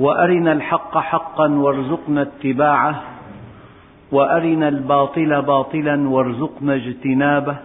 وأرنا 0.00 0.52
الحق 0.52 0.98
حقا 0.98 1.48
وارزقنا 1.48 2.22
اتباعه 2.22 3.02
وأرنا 4.12 4.68
الباطل 4.68 5.42
باطلا 5.42 6.08
وارزقنا 6.08 6.74
اجتنابه 6.74 7.56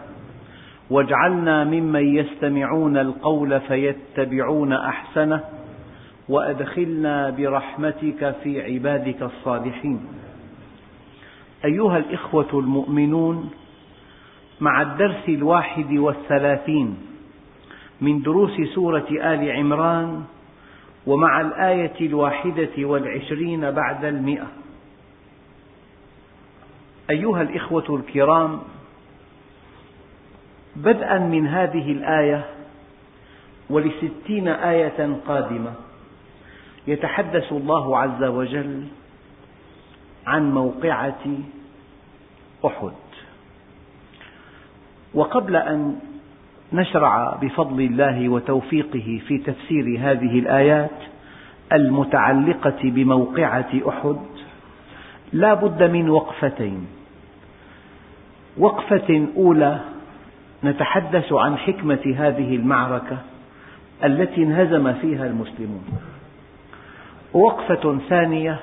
واجعلنا 0.90 1.64
ممن 1.64 2.16
يستمعون 2.16 2.98
القول 2.98 3.60
فيتبعون 3.60 4.74
أحسنه 4.74 5.44
وأدخلنا 6.30 7.30
برحمتك 7.30 8.36
في 8.44 8.62
عبادك 8.74 9.22
الصالحين. 9.22 10.00
أيها 11.66 11.98
الإخوة 11.98 12.50
المؤمنون 12.54 13.50
مع 14.62 14.82
الدرس 14.82 15.30
الواحد 15.30 15.92
والثلاثين 15.94 16.98
من 18.02 18.22
دروس 18.22 18.62
سورة 18.76 19.08
آل 19.12 19.52
عمران 19.52 20.24
ومع 21.08 21.42
الآية 21.42 22.08
الواحدة 22.08 22.72
والعشرين 22.78 23.72
بعد 23.72 24.06
المئة. 24.06 24.48
أيها 27.10 27.42
الإخوة 27.42 27.96
الكرام 27.96 28.62
بدءا 30.76 31.20
من 31.20 31.48
هذه 31.48 31.92
الآية 31.92 32.46
ولستين 33.70 34.48
آية 34.48 35.18
قادمة 35.28 35.74
يتحدث 36.88 37.52
الله 37.52 37.98
عز 37.98 38.24
وجل 38.24 38.88
عن 40.28 40.52
موقعة 40.54 41.26
أحد. 42.66 42.92
وقبل 45.14 45.56
أن 45.56 46.00
نشرع 46.74 47.38
بفضل 47.42 47.82
الله 47.82 48.30
وتوفيقه 48.30 49.22
في 49.28 49.38
تفسير 49.38 50.00
هذه 50.00 50.40
الآيات 50.40 51.00
المتعلقة 51.74 52.80
بموقعة 52.84 53.70
أحد. 53.90 54.18
لا 55.34 55.54
بد 55.54 55.84
من 55.84 56.10
وقفتين. 56.10 56.88
وقفة 58.58 59.28
أولى 59.38 59.80
نتحدث 60.64 61.34
عن 61.34 61.58
حكمة 61.58 62.16
هذه 62.18 62.56
المعركة 62.56 63.18
التي 64.04 64.44
انهزم 64.44 64.94
فيها 64.94 65.26
المسلمون. 65.26 65.84
ووقفة 67.34 68.00
ثانية 68.10 68.60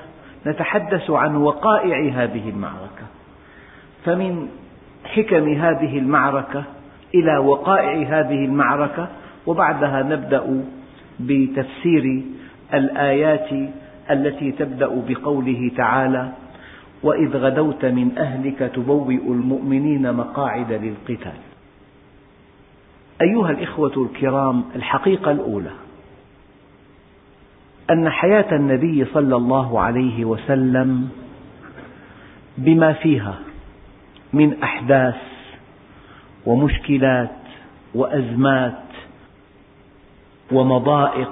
نتحدث 0.47 1.11
عن 1.11 1.35
وقائع 1.35 2.23
هذه 2.23 2.49
المعركة. 2.49 3.05
فمن 4.05 4.49
حكم 5.05 5.53
هذه 5.53 5.97
المعركة 5.97 6.63
إلى 7.15 7.37
وقائع 7.37 8.19
هذه 8.19 8.45
المعركة 8.45 9.09
وبعدها 9.47 10.03
نبدأ 10.03 10.63
بتفسير 11.19 12.21
الآيات 12.73 13.49
التي 14.11 14.51
تبدأ 14.51 15.03
بقوله 15.07 15.71
تعالى: 15.77 16.31
وإذ 17.03 17.37
غدوت 17.37 17.85
من 17.85 18.17
أهلك 18.17 18.71
تبوئ 18.75 19.15
المؤمنين 19.15 20.13
مقاعد 20.13 20.71
للقتال. 20.71 21.37
أيها 23.21 23.49
الإخوة 23.49 23.93
الكرام، 23.97 24.63
الحقيقة 24.75 25.31
الأولى 25.31 25.71
أن 27.91 28.09
حياة 28.09 28.55
النبي 28.55 29.05
صلى 29.05 29.35
الله 29.35 29.79
عليه 29.79 30.25
وسلم 30.25 31.09
بما 32.57 32.93
فيها 32.93 33.39
من 34.33 34.63
أحداث 34.63 35.32
ومشكلات 36.45 37.29
وأزمات 37.95 38.83
ومضائق 40.51 41.31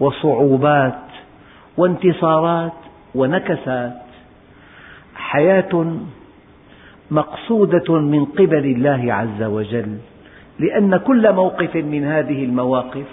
وصعوبات 0.00 0.98
وانتصارات 1.76 2.72
ونكسات 3.14 4.02
حياة 5.14 5.96
مقصودة 7.10 8.00
من 8.00 8.24
قبل 8.24 8.64
الله 8.64 9.12
عز 9.12 9.42
وجل 9.42 9.98
لأن 10.58 10.96
كل 10.96 11.32
موقف 11.32 11.76
من 11.76 12.04
هذه 12.04 12.44
المواقف 12.44 13.06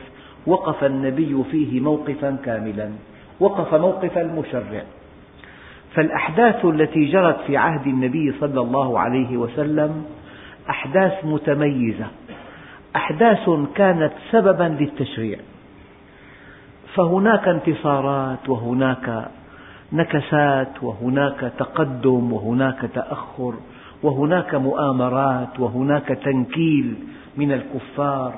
وقف 0.47 0.83
النبي 0.83 1.43
فيه 1.51 1.79
موقفا 1.79 2.37
كاملا 2.45 2.89
وقف 3.39 3.73
موقف 3.73 4.17
المشرع. 4.17 4.83
فالأحداث 5.93 6.65
التي 6.65 7.05
جرت 7.05 7.39
في 7.47 7.57
عهد 7.57 7.87
النبي 7.87 8.33
صلى 8.39 8.61
الله 8.61 8.99
عليه 8.99 9.37
وسلم 9.37 10.05
أحداث 10.69 11.25
متميزة 11.25 12.07
أحداث 12.95 13.49
كانت 13.75 14.11
سببا 14.31 14.77
للتشريع. 14.79 15.39
فهناك 16.95 17.47
انتصارات 17.47 18.49
وهناك 18.49 19.27
نكسات 19.93 20.83
وهناك 20.83 21.51
تقدم 21.57 22.33
وهناك 22.33 22.89
تأخر 22.93 23.53
وهناك 24.03 24.55
مؤامرات 24.55 25.59
وهناك 25.59 26.07
تنكيل 26.07 26.95
من 27.37 27.51
الكفار 27.51 28.33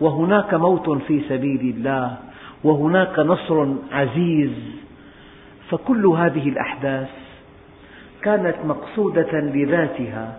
وهناك 0.00 0.54
موت 0.54 0.90
في 0.90 1.20
سبيل 1.28 1.60
الله 1.60 2.16
وهناك 2.64 3.18
نصر 3.18 3.66
عزيز. 3.92 4.52
فكل 5.70 6.06
هذه 6.06 6.48
الأحداث 6.48 7.10
كانت 8.22 8.56
مقصودة 8.64 9.40
لذاتها. 9.40 10.38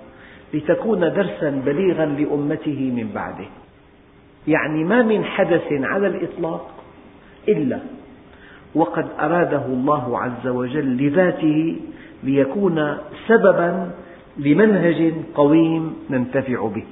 لتكون 0.57 0.99
درسا 0.99 1.49
بليغا 1.65 2.05
لأمته 2.05 2.91
من 2.95 3.09
بعده. 3.15 3.45
يعني 4.47 4.83
ما 4.83 5.01
من 5.01 5.23
حدث 5.25 5.67
على 5.71 6.07
الإطلاق 6.07 6.71
إلا 7.47 7.79
وقد 8.75 9.07
أراده 9.19 9.65
الله 9.65 10.19
عز 10.19 10.47
وجل 10.47 10.97
لذاته 10.97 11.75
ليكون 12.23 12.97
سببا 13.27 13.91
لمنهج 14.37 15.13
قويم 15.35 15.93
ننتفع 16.09 16.67
به. 16.67 16.87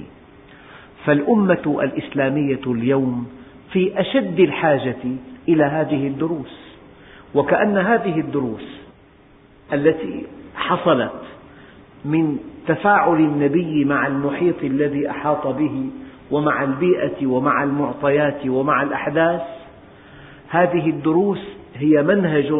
فالأمة 1.06 1.80
الإسلامية 1.84 2.62
اليوم 2.68 3.28
في 3.72 4.00
أشد 4.00 4.40
الحاجة 4.40 5.04
إلى 5.50 5.64
هذه 5.64 6.08
الدروس 6.08 6.76
وكأن 7.36 7.78
هذه 7.78 8.20
الدروس 8.20 8.80
التي 9.74 10.26
حصلت 10.56 11.22
من 12.06 12.38
تفاعل 12.68 13.18
النبي 13.18 13.86
مع 13.86 14.08
المحيط 14.08 14.64
الذي 14.64 15.10
أحاط 15.10 15.48
به 15.48 15.90
ومع 16.32 16.64
البيئة 16.64 17.28
ومع 17.28 17.64
المعطيات 17.64 18.48
ومع 18.48 18.84
الأحداث. 18.84 19.42
هذه 20.50 20.90
الدروس 20.90 21.40
هي 21.76 22.04
منهج 22.04 22.54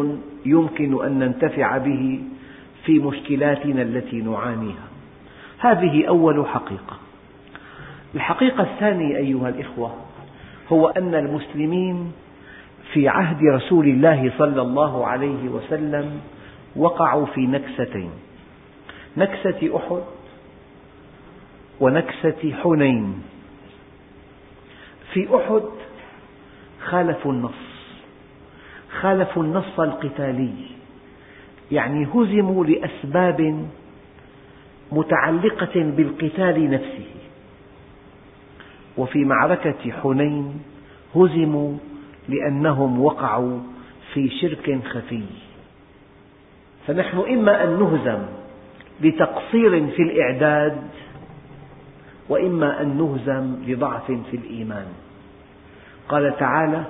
يمكن 0.46 1.04
أن 1.04 1.18
ننتفع 1.18 1.78
به 1.78 2.20
في 2.84 2.98
مشكلاتنا 2.98 3.82
التي 3.82 4.20
نعانيها. 4.20 4.86
هذه 5.58 6.04
أول 6.08 6.46
حقيقة. 6.46 6.96
الحقيقة 8.14 8.62
الثانية 8.62 9.16
أيها 9.16 9.48
الإخوة 9.48 9.94
هو 10.72 10.88
أن 10.88 11.14
المسلمين 11.14 12.12
في 12.92 13.08
عهد 13.08 13.38
رسول 13.42 13.86
الله 13.86 14.32
صلى 14.38 14.62
الله 14.62 15.06
عليه 15.06 15.48
وسلم 15.48 16.10
وقعوا 16.76 17.26
في 17.26 17.46
نكستين. 17.46 18.10
نكسة 19.16 19.76
أحد 19.76 20.02
ونكسة 21.80 22.52
حنين. 22.62 23.22
في 25.12 25.28
أحد 25.36 25.62
خالفوا 26.84 27.32
النص 27.32 27.52
خالفوا 29.00 29.42
النص 29.42 29.80
القتالي 29.80 30.54
يعني 31.72 32.06
هزموا 32.14 32.64
لأسباب 32.64 33.66
متعلقة 34.92 35.72
بالقتال 35.74 36.70
نفسه. 36.70 37.06
وفي 38.96 39.24
معركة 39.24 39.92
حنين 40.02 40.62
هزموا 41.16 41.78
لأنهم 42.28 43.00
وقعوا 43.00 43.58
في 44.14 44.30
شرك 44.30 44.80
خفي. 44.84 45.22
فنحن 46.86 47.18
إما 47.18 47.64
أن 47.64 47.80
نهزم 47.80 48.22
لتقصير 49.00 49.86
في 49.86 50.02
الإعداد 50.02 50.82
وإما 52.28 52.82
أن 52.82 52.96
نهزم 52.98 53.56
لضعف 53.66 54.06
في 54.06 54.36
الإيمان. 54.36 54.86
قال 56.08 56.36
تعالى 56.36 56.84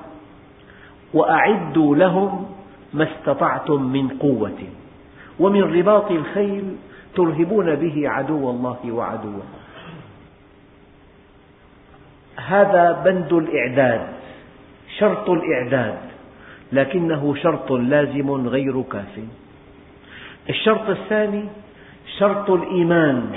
وأعدوا 1.15 1.97
لهم 1.97 2.47
ما 2.95 3.09
استطعتم 3.13 3.83
من 3.83 4.09
قوة 4.09 4.59
ومن 5.41 5.63
رباط 5.63 6.11
الخيل 6.11 6.77
ترهبون 7.15 7.75
به 7.75 8.09
عدو 8.09 8.51
الله 8.51 8.79
وعدوه. 8.85 9.43
هذا 12.37 13.03
بند 13.05 13.33
الإعداد 13.33 14.07
شرط 14.99 15.31
الإعداد 15.31 15.99
لكنه 16.73 17.35
شرط 17.35 17.73
لازم 17.73 18.31
غير 18.49 18.83
كاف. 18.83 19.21
الشرط 20.49 20.89
الثاني 20.89 21.45
شرط 22.19 22.51
الإيمان 22.51 23.31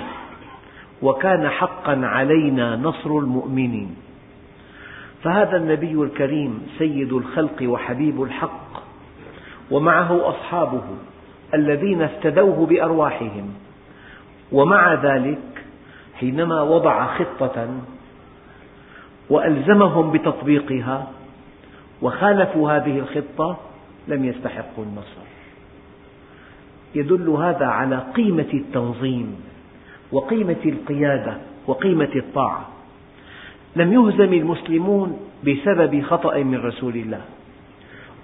وكان 1.01 1.49
حقا 1.49 2.01
علينا 2.03 2.75
نصر 2.75 3.09
المؤمنين. 3.09 3.95
فهذا 5.23 5.57
النبي 5.57 5.93
الكريم 5.93 6.67
سيد 6.77 7.13
الخلق 7.13 7.63
وحبيب 7.63 8.23
الحق 8.23 8.83
ومعه 9.71 10.29
أصحابه 10.29 10.83
الذين 11.53 12.01
افتدوه 12.01 12.65
بأرواحهم. 12.65 13.53
ومع 14.51 14.93
ذلك 14.93 15.65
حينما 16.19 16.61
وضع 16.61 17.17
خطة 17.17 17.67
وألزمهم 19.29 20.11
بتطبيقها 20.11 21.07
وخالفوا 22.01 22.71
هذه 22.71 22.99
الخطة 22.99 23.57
لم 24.07 24.25
يستحقوا 24.25 24.83
النصر. 24.83 25.38
يدل 26.95 27.29
هذا 27.29 27.65
على 27.65 28.03
قيمة 28.15 28.49
التنظيم 28.53 29.35
وقيمة 30.11 30.63
القيادة 30.65 31.37
وقيمة 31.67 32.09
الطاعة. 32.15 32.67
لم 33.75 33.93
يهزم 33.93 34.33
المسلمون 34.33 35.19
بسبب 35.43 36.03
خطأ 36.03 36.37
من 36.37 36.57
رسول 36.65 36.95
الله 36.95 37.21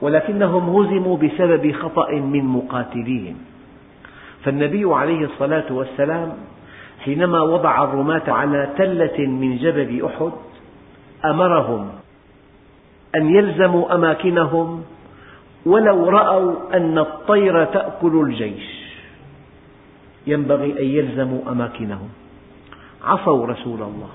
ولكنهم 0.02 0.70
هزموا 0.70 1.18
بسبب 1.18 1.72
خطأ 1.72 2.12
من 2.12 2.46
مقاتليهم 2.46 3.36
فالنبي 4.44 4.86
عليه 4.86 5.26
الصلاة 5.26 5.74
والسلام 5.74 6.34
حينما 7.00 7.42
وضع 7.42 7.84
الرماة 7.84 8.32
على 8.32 8.70
تلة 8.78 9.28
من 9.28 9.58
جبل 9.58 10.06
أحد 10.06 10.32
أمرهم 11.26 11.90
أن 13.16 13.36
يلزموا 13.36 13.96
أماكنهم 13.96 14.84
ولو 15.66 16.10
رأوا 16.10 16.78
أن 16.78 16.98
الطير 16.98 17.66
تأكل 17.66 18.22
الجيش. 18.28 18.86
ينبغي 20.28 20.80
أن 20.80 20.86
يلزموا 20.86 21.52
أماكنهم. 21.52 22.10
عصوا 23.04 23.48
رسول 23.48 23.82
الله. 23.82 24.10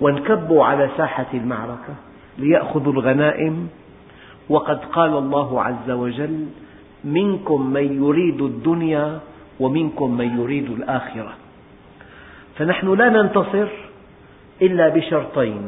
وانكبوا 0.00 0.64
على 0.64 0.90
ساحة 0.96 1.26
المعركة 1.34 1.94
ليأخذوا 2.38 2.92
الغنائم. 2.92 3.68
وقد 4.48 4.84
قال 4.84 5.18
الله 5.18 5.62
عز 5.62 5.90
وجل 5.90 6.46
منكم 7.04 7.70
من 7.70 8.04
يريد 8.04 8.42
الدنيا 8.42 9.20
ومنكم 9.60 10.16
من 10.16 10.40
يريد 10.40 10.70
الآخرة. 10.70 11.32
فنحن 12.56 12.94
لا 12.94 13.08
ننتصر 13.08 13.68
إلا 14.62 14.88
بشرطين 14.88 15.62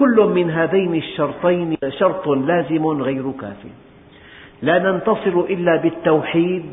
كل 0.00 0.18
من 0.34 0.50
هذين 0.50 0.94
الشرطين 0.94 1.76
شرط 1.88 2.28
لازم 2.28 2.86
غير 2.86 3.32
كاف. 3.40 3.62
لا 4.62 4.78
ننتصر 4.78 5.36
إلا 5.54 5.76
بالتوحيد 5.76 6.72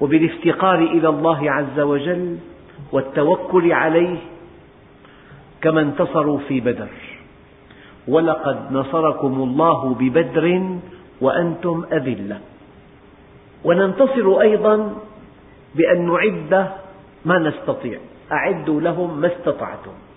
وبالافتقار 0.00 0.78
إلى 0.78 1.08
الله 1.08 1.50
عز 1.50 1.80
وجل 1.80 2.38
والتوكل 2.92 3.72
عليه 3.72 4.16
كما 5.62 5.80
انتصروا 5.80 6.38
في 6.48 6.60
بدر. 6.60 6.88
ولقد 8.08 8.72
نصركم 8.72 9.34
الله 9.42 9.94
ببدر 10.00 10.46
وأنتم 11.20 11.84
أذلة. 11.92 12.38
وننتصر 13.64 14.40
أيضا 14.40 14.76
بأن 15.74 15.98
نعد 16.06 16.52
ما 17.24 17.38
نستطيع. 17.38 17.98
أعدوا 18.32 18.80
لهم 18.80 19.20
ما 19.20 19.26
استطعتم. 19.26 20.07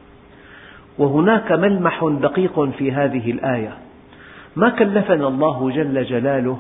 وهناك 0.98 1.52
ملمح 1.52 2.06
دقيق 2.22 2.70
في 2.70 2.92
هذه 2.92 3.32
الآية. 3.32 3.74
ما 4.56 4.70
كلفنا 4.70 5.28
الله 5.28 5.72
جل 5.72 6.04
جلاله 6.04 6.58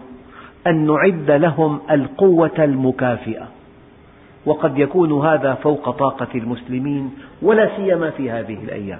أن 0.67 0.87
نعد 0.87 1.31
لهم 1.31 1.79
القوة 1.91 2.51
المكافئة. 2.59 3.47
وقد 4.45 4.77
يكون 4.77 5.25
هذا 5.25 5.53
فوق 5.53 5.89
طاقة 5.89 6.27
المسلمين 6.35 7.11
ولا 7.41 7.69
سيما 7.77 8.09
في 8.09 8.31
هذه 8.31 8.63
الأيام. 8.63 8.99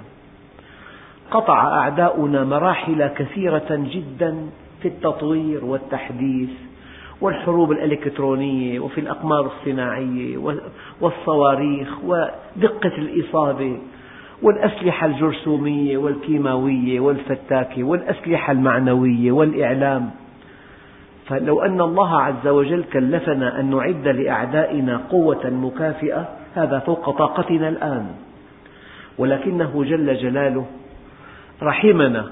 قطع 1.30 1.78
أعداؤنا 1.78 2.44
مراحل 2.44 3.06
كثيرة 3.06 3.66
جدا 3.70 4.36
في 4.82 4.88
التطوير 4.88 5.64
والتحديث 5.64 6.50
والحروب 7.20 7.72
الإلكترونية 7.72 8.80
وفي 8.80 9.00
الأقمار 9.00 9.46
الصناعية 9.46 10.56
والصواريخ 11.00 11.88
ودقة 12.04 12.92
الإصابة. 12.98 13.78
والأسلحة 14.42 15.06
الجرثومية 15.06 15.96
والكيماوية 15.96 17.00
والفتاكة 17.00 17.84
والأسلحة 17.84 18.52
المعنوية 18.52 19.32
والإعلام. 19.32 20.10
فلو 21.26 21.62
أن 21.62 21.80
الله 21.80 22.20
عز 22.20 22.46
وجل 22.46 22.84
كلفنا 22.92 23.60
أن 23.60 23.70
نعد 23.70 24.08
لأعدائنا 24.08 24.96
قوة 25.10 25.50
مكافئة 25.50 26.28
هذا 26.54 26.78
فوق 26.78 27.10
طاقتنا 27.10 27.68
الآن. 27.68 28.06
ولكنه 29.18 29.84
جل 29.84 30.14
جلاله 30.14 30.66
رحمنا 31.62 32.26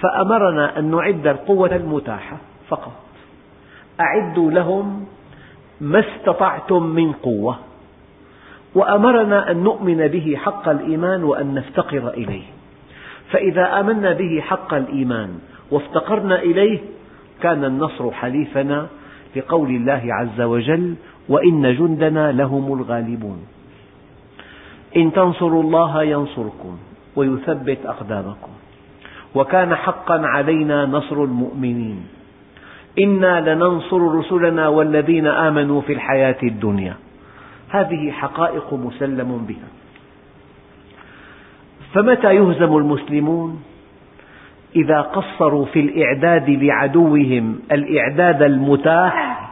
فأمرنا 0.00 0.78
أن 0.78 0.90
نعد 0.90 1.26
القوة 1.26 1.76
المتاحة 1.76 2.36
فقط. 2.68 2.92
أعدوا 4.00 4.50
لهم 4.50 5.04
ما 5.80 6.00
استطعتم 6.00 6.82
من 6.82 7.12
قوة. 7.12 7.69
وأمرنا 8.74 9.50
أن 9.50 9.56
نؤمن 9.56 10.08
به 10.08 10.36
حق 10.36 10.68
الإيمان 10.68 11.24
وأن 11.24 11.54
نفتقر 11.54 12.08
إليه. 12.08 12.42
فإذا 13.30 13.80
آمنا 13.80 14.12
به 14.12 14.40
حق 14.40 14.74
الإيمان 14.74 15.38
وافتقرنا 15.70 16.42
إليه 16.42 16.78
كان 17.42 17.64
النصر 17.64 18.10
حليفنا 18.10 18.86
لقول 19.36 19.68
الله 19.70 20.02
عز 20.04 20.40
وجل 20.40 20.94
وإن 21.28 21.76
جندنا 21.76 22.32
لهم 22.32 22.72
الغالبون. 22.72 23.38
إن 24.96 25.12
تنصروا 25.12 25.62
الله 25.62 26.02
ينصركم 26.02 26.78
ويثبت 27.16 27.78
أقدامكم. 27.86 28.52
وكان 29.34 29.74
حقا 29.74 30.20
علينا 30.26 30.86
نصر 30.86 31.24
المؤمنين. 31.24 32.06
إنا 32.98 33.54
لننصر 33.54 34.14
رسلنا 34.18 34.68
والذين 34.68 35.26
آمنوا 35.26 35.80
في 35.80 35.92
الحياة 35.92 36.36
الدنيا. 36.42 36.94
هذه 37.70 38.10
حقائق 38.10 38.74
مسلم 38.74 39.46
بها. 39.48 39.68
فمتى 41.94 42.34
يهزم 42.34 42.76
المسلمون؟ 42.76 43.62
إذا 44.76 45.00
قصروا 45.00 45.64
في 45.64 45.80
الإعداد 45.80 46.50
لعدوهم 46.50 47.58
الإعداد 47.72 48.42
المتاح 48.42 49.50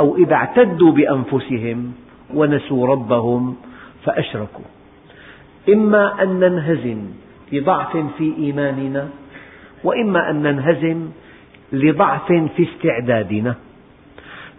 أو 0.00 0.16
إذا 0.16 0.34
اعتدوا 0.34 0.92
بأنفسهم 0.92 1.92
ونسوا 2.34 2.86
ربهم 2.86 3.56
فأشركوا. 4.04 4.64
إما 5.68 6.22
أن 6.22 6.40
ننهزم 6.40 7.00
لضعف 7.52 7.96
في 8.18 8.34
إيماننا 8.38 9.08
وإما 9.84 10.30
أن 10.30 10.42
ننهزم 10.42 11.10
لضعف 11.72 12.32
في 12.32 12.62
استعدادنا. 12.62 13.54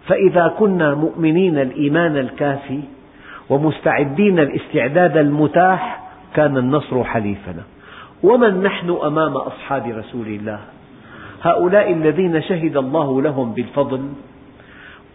فإذا 0.06 0.54
كنا 0.58 0.94
مؤمنين 0.94 1.58
الإيمان 1.58 2.16
الكافي 2.16 2.80
ومستعدين 3.50 4.38
الاستعداد 4.38 5.16
المتاح 5.16 6.02
كان 6.34 6.56
النصر 6.56 7.04
حليفنا. 7.04 7.62
ومن 8.22 8.62
نحن 8.62 8.96
أمام 9.04 9.36
أصحاب 9.36 9.86
رسول 9.86 10.26
الله؟ 10.26 10.58
هؤلاء 11.42 11.92
الذين 11.92 12.42
شهد 12.42 12.76
الله 12.76 13.22
لهم 13.22 13.52
بالفضل 13.52 14.00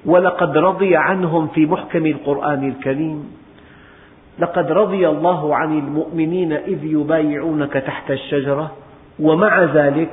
ولقد 0.06 0.58
رضي 0.58 0.96
عنهم 0.96 1.48
في 1.48 1.66
محكم 1.66 2.06
القرآن 2.06 2.68
الكريم. 2.68 3.32
لقد 4.40 4.72
رضي 4.72 5.08
الله 5.10 5.56
عن 5.56 5.80
المؤمنين 5.80 6.54
إذ 6.54 6.84
يبايعونك 6.84 7.74
تحت 7.74 8.12
الشجرة 8.12 8.72
ومع 9.20 9.64
ذلك 9.64 10.10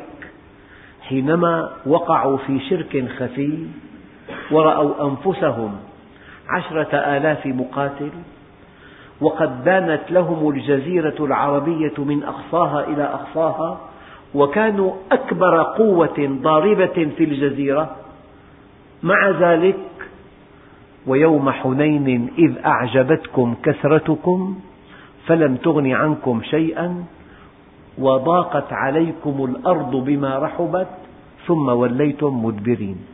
حينما 1.02 1.70
وقعوا 1.86 2.36
في 2.36 2.60
شرك 2.70 3.08
خفي 3.18 3.66
ورأوا 4.50 5.10
أنفسهم 5.10 5.76
عشرة 6.48 6.96
آلاف 6.96 7.46
مقاتل 7.46 8.10
وقد 9.20 9.64
دانت 9.64 10.10
لهم 10.10 10.48
الجزيرة 10.48 11.14
العربية 11.20 11.94
من 11.98 12.22
أقصاها 12.22 12.84
إلى 12.84 13.02
أقصاها 13.02 13.80
وكانوا 14.34 14.92
أكبر 15.12 15.62
قوة 15.62 16.38
ضاربة 16.42 17.08
في 17.16 17.24
الجزيرة. 17.24 17.96
مع 19.02 19.30
ذلك 19.30 19.76
ويوم 21.06 21.50
حنين 21.50 22.30
إذ 22.38 22.52
أعجبتكم 22.66 23.54
كثرتكم 23.62 24.58
فلم 25.26 25.56
تغن 25.56 25.92
عنكم 25.92 26.42
شيئا 26.42 27.04
وضاقت 27.98 28.72
عليكم 28.72 29.44
الأرض 29.44 29.96
بما 29.96 30.38
رحبت 30.38 30.88
ثم 31.46 31.68
وليتم 31.68 32.44
مدبرين. 32.44 33.13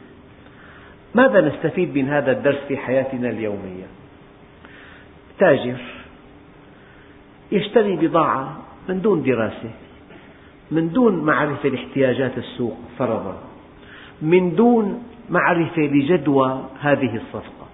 ماذا 1.14 1.40
نستفيد 1.40 1.98
من 1.98 2.08
هذا 2.08 2.32
الدرس 2.32 2.58
في 2.68 2.76
حياتنا 2.76 3.28
اليومية؟ 3.30 3.86
تاجر 5.38 5.80
يشتري 7.52 7.96
بضاعة 7.96 8.56
من 8.88 9.00
دون 9.00 9.22
دراسة 9.22 9.70
من 10.70 10.92
دون 10.92 11.24
معرفة 11.24 11.68
لاحتياجات 11.68 12.38
السوق 12.38 12.76
فرضا 12.98 13.36
من 14.22 14.54
دون 14.54 15.02
معرفة 15.30 15.82
لجدوى 15.82 16.64
هذه 16.80 17.16
الصفقة 17.16 17.66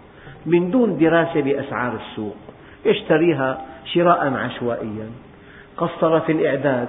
من 0.46 0.70
دون 0.70 0.98
دراسة 0.98 1.40
لأسعار 1.40 1.96
السوق 1.96 2.36
يشتريها 2.84 3.66
شراء 3.84 4.34
عشوائيا 4.34 5.10
قصر 5.76 6.20
في 6.20 6.32
الإعداد 6.32 6.88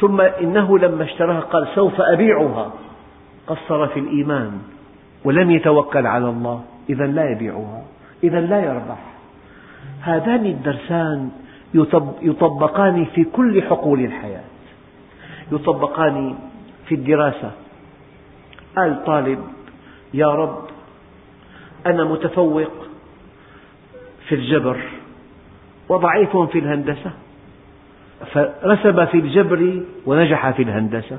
ثم 0.00 0.20
إنه 0.20 0.78
لما 0.78 1.04
اشتراها 1.04 1.40
قال 1.40 1.68
سوف 1.74 2.00
أبيعها 2.00 2.72
قصر 3.46 3.86
في 3.86 4.00
الإيمان. 4.00 4.60
ولم 5.24 5.50
يتوكل 5.50 6.06
على 6.06 6.28
الله. 6.28 6.64
إذا 6.90 7.06
لا 7.06 7.30
يبيعها. 7.30 7.82
إذا 8.24 8.40
لا 8.40 8.64
يربح. 8.64 8.98
هذان 10.00 10.46
الدرسان 10.46 11.30
يطبقان 12.22 13.04
في 13.04 13.24
كل 13.24 13.62
حقول 13.62 14.00
الحياة. 14.00 14.44
يطبقان 15.52 16.34
في 16.86 16.94
الدراسة. 16.94 17.50
قال 18.76 19.04
طالب 19.04 19.38
يا 20.14 20.26
رب 20.26 20.64
أنا 21.86 22.04
متفوق 22.04 22.72
في 24.28 24.34
الجبر 24.34 24.80
وضعيف 25.88 26.36
في 26.36 26.58
الهندسة. 26.58 27.10
فرسب 28.32 29.04
في 29.04 29.18
الجبر 29.18 29.82
ونجح 30.06 30.50
في 30.50 30.62
الهندسة. 30.62 31.18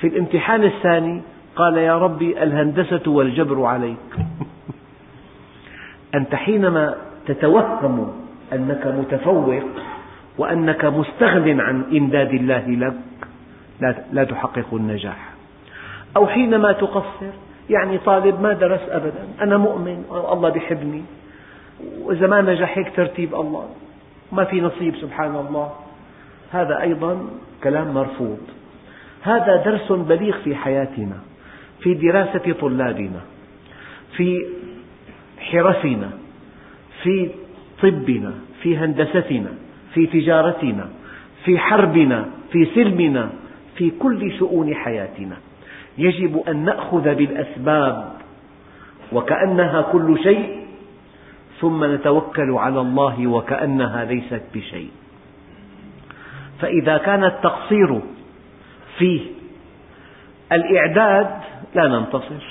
في 0.00 0.06
الامتحان 0.06 0.64
الثاني 0.64 1.22
قال 1.56 1.76
يا 1.76 1.98
ربي 1.98 2.42
الهندسة 2.42 3.10
والجبر 3.10 3.64
عليك. 3.64 4.10
أنت 6.14 6.34
حينما 6.34 6.94
تتوهم 7.26 8.12
أنك 8.52 8.86
متفوق 8.86 9.62
وأنك 10.38 10.84
مستغن 10.84 11.60
عن 11.60 11.82
إمداد 11.92 12.30
الله 12.34 12.66
لك 12.68 12.94
لا 14.12 14.24
تحقق 14.24 14.74
النجاح. 14.74 15.30
أو 16.16 16.26
حينما 16.26 16.72
تقصر 16.72 17.32
يعني 17.70 17.98
طالب 17.98 18.40
ما 18.40 18.52
درس 18.52 18.80
أبدا 18.88 19.28
أنا 19.40 19.56
مؤمن 19.56 20.04
الله 20.32 20.56
يحبني 20.56 21.02
وإذا 22.02 22.26
ما 22.26 22.40
نجح 22.40 22.78
هيك 22.78 22.96
ترتيب 22.96 23.34
الله 23.34 23.68
ما 24.32 24.44
في 24.44 24.60
نصيب 24.60 24.96
سبحان 24.96 25.36
الله. 25.36 25.72
هذا 26.52 26.80
أيضا 26.80 27.26
كلام 27.64 27.94
مرفوض. 27.94 28.38
هذا 29.22 29.56
درس 29.56 29.92
بليغ 29.92 30.36
في 30.44 30.54
حياتنا. 30.54 31.16
في 31.84 31.94
دراسة 31.94 32.52
طلابنا 32.60 33.20
في 34.16 34.46
حرفنا 35.38 36.10
في 37.02 37.30
طبنا 37.82 38.32
في 38.62 38.76
هندستنا 38.76 39.52
في 39.94 40.06
تجارتنا 40.06 40.88
في 41.44 41.58
حربنا 41.58 42.28
في 42.52 42.64
سلمنا 42.74 43.30
في 43.76 43.90
كل 43.90 44.38
شؤون 44.38 44.74
حياتنا. 44.74 45.36
يجب 45.98 46.42
أن 46.48 46.64
نأخذ 46.64 47.14
بالأسباب 47.14 48.12
وكأنها 49.12 49.82
كل 49.82 50.18
شيء 50.22 50.66
ثم 51.60 51.84
نتوكل 51.94 52.50
على 52.50 52.80
الله 52.80 53.26
وكأنها 53.26 54.04
ليست 54.04 54.42
بشيء. 54.54 54.90
فإذا 56.60 56.96
كان 56.96 57.24
التقصير 57.24 58.00
في 58.98 59.20
الإعداد 60.54 61.30
لا 61.74 61.88
ننتصر. 61.88 62.44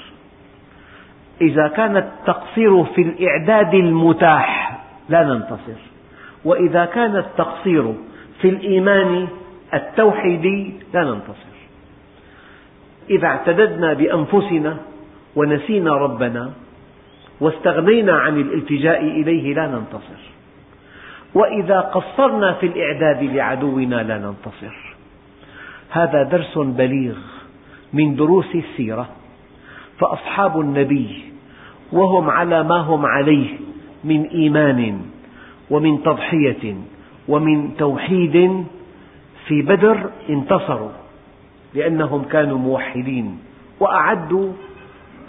إذا 1.41 1.67
كان 1.67 1.97
التقصير 1.97 2.83
في 2.83 3.01
الإعداد 3.01 3.73
المتاح 3.73 4.79
لا 5.09 5.23
ننتصر. 5.23 5.79
وإذا 6.45 6.85
كان 6.85 7.15
التقصير 7.15 7.93
في 8.41 8.49
الإيمان 8.49 9.27
التوحيدي 9.73 10.73
لا 10.93 11.03
ننتصر. 11.03 11.53
إذا 13.09 13.27
اعتددنا 13.27 13.93
بأنفسنا 13.93 14.77
ونسينا 15.35 15.93
ربنا 15.93 16.51
واستغنينا 17.41 18.13
عن 18.13 18.37
الالتجاء 18.37 19.01
إليه 19.01 19.53
لا 19.53 19.67
ننتصر. 19.67 20.21
وإذا 21.33 21.79
قصرنا 21.79 22.53
في 22.53 22.65
الإعداد 22.65 23.23
لعدونا 23.23 24.03
لا 24.03 24.17
ننتصر. 24.17 24.95
هذا 25.89 26.23
درس 26.23 26.57
بليغ. 26.57 27.15
من 27.93 28.15
دروس 28.15 28.55
السيرة. 28.55 29.09
فأصحاب 29.99 30.59
النبي 30.59 31.23
وهم 31.91 32.29
على 32.29 32.63
ما 32.63 32.77
هم 32.77 33.05
عليه 33.05 33.57
من 34.03 34.23
إيمان 34.23 35.01
ومن 35.69 36.03
تضحية 36.03 36.75
ومن 37.27 37.77
توحيد 37.77 38.65
في 39.47 39.61
بدر 39.61 40.09
انتصروا 40.29 40.91
لأنهم 41.73 42.23
كانوا 42.23 42.57
موحدين 42.57 43.39
وأعدوا 43.79 44.51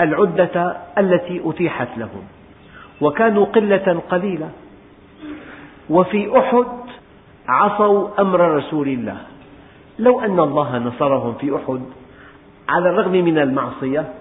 العدة 0.01 0.77
التي 0.99 1.41
أتيحت 1.45 1.89
لهم 1.97 2.23
وكانوا 3.01 3.45
قلة 3.45 4.03
قليلة. 4.11 4.51
وفي 5.91 6.39
أحد 6.39 6.67
عصوا 7.49 8.21
أمر 8.21 8.57
رسول 8.57 8.89
الله. 8.89 9.17
لو 9.99 10.21
أن 10.21 10.41
الله 10.41 10.79
نصرهم 10.79 11.35
في 11.35 11.57
أحد 11.57 11.81
على 12.69 12.91
الرغم 12.91 13.13
من 13.13 13.39
المعصية 13.39 14.15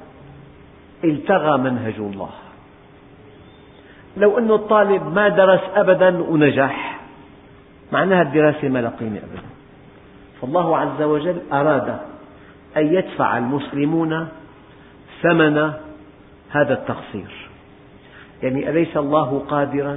التغى 1.03 1.57
منهج 1.57 1.95
الله. 1.97 2.29
لو 4.17 4.37
أن 4.37 4.51
الطالب 4.51 5.15
ما 5.15 5.29
درس 5.29 5.61
أبدا 5.75 6.21
ونجح 6.21 6.99
معناها 7.91 8.21
الدراسة 8.21 8.69
ما 8.69 8.79
لها 8.79 8.93
قيمة 8.99 9.17
أبدا. 9.17 9.47
فالله 10.41 10.77
عز 10.77 11.01
وجل 11.01 11.41
أراد 11.53 11.97
أن 12.77 12.93
يدفع 12.93 13.37
المسلمون 13.37 14.27
ثمن 15.21 15.57
هذا 16.49 16.73
التقصير. 16.73 17.49
يعني 18.43 18.69
أليس 18.69 18.97
الله 18.97 19.45
قادرا 19.49 19.93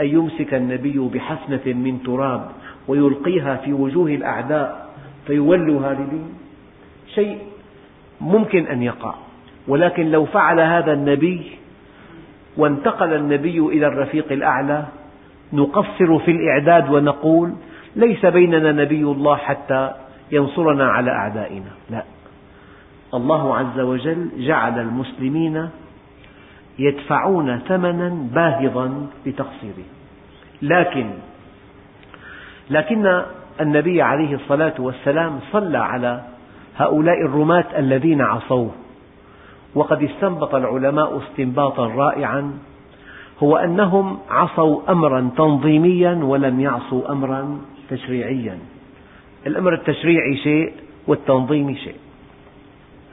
أن 0.00 0.06
يمسك 0.06 0.54
النبي 0.54 0.98
بحسنة 0.98 1.74
من 1.74 2.02
تراب 2.02 2.50
ويلقيها 2.88 3.56
في 3.56 3.72
وجوه 3.72 4.10
الأعداء 4.10 4.94
فيولوا 5.26 5.86
هاربين 5.86 6.43
شيء 7.14 7.38
ممكن 8.20 8.66
أن 8.66 8.82
يقع. 8.82 9.14
ولكن 9.68 10.10
لو 10.10 10.24
فعل 10.24 10.60
هذا 10.60 10.92
النبي 10.92 11.52
وانتقل 12.56 13.14
النبي 13.14 13.58
إلى 13.58 13.86
الرفيق 13.86 14.32
الأعلى 14.32 14.84
نقصر 15.52 16.18
في 16.18 16.30
الإعداد 16.30 16.90
ونقول 16.90 17.52
ليس 17.96 18.26
بيننا 18.26 18.72
نبي 18.72 19.02
الله 19.02 19.36
حتى 19.36 19.92
ينصرنا 20.32 20.86
على 20.86 21.10
أعدائنا. 21.10 21.70
لا. 21.90 22.04
الله 23.14 23.56
عز 23.56 23.80
وجل 23.80 24.28
جعل 24.38 24.80
المسلمين 24.80 25.68
يدفعون 26.78 27.58
ثمنا 27.58 28.08
باهظا 28.34 29.06
لتقصيره. 29.26 29.84
لكن 30.62 31.10
لكن 32.70 33.22
النبي 33.60 34.02
عليه 34.02 34.34
الصلاة 34.34 34.74
والسلام 34.78 35.40
صلى 35.52 35.78
على 35.78 36.22
هؤلاء 36.76 37.20
الرماة 37.20 37.78
الذين 37.78 38.20
عصوه. 38.20 38.70
وقد 39.74 40.02
استنبط 40.02 40.54
العلماء 40.54 41.18
استنباطا 41.18 41.86
رائعا 41.86 42.52
هو 43.42 43.56
أنهم 43.56 44.18
عصوا 44.30 44.80
أمرا 44.88 45.30
تنظيميا 45.36 46.14
ولم 46.14 46.60
يعصوا 46.60 47.12
أمرا 47.12 47.58
تشريعيا. 47.90 48.58
الأمر 49.46 49.74
التشريعي 49.74 50.36
شيء 50.36 50.72
والتنظيم 51.06 51.74
شيء. 51.74 51.96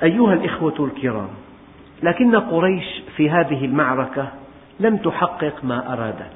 أيها 0.04 0.34
الإخوة 0.34 0.76
الكرام 0.80 1.30
لكن 2.04 2.36
قريش 2.36 3.04
في 3.16 3.30
هذه 3.30 3.66
المعركة 3.66 4.28
لم 4.80 4.98
تحقق 4.98 5.54
ما 5.64 5.94
أرادت. 5.94 6.32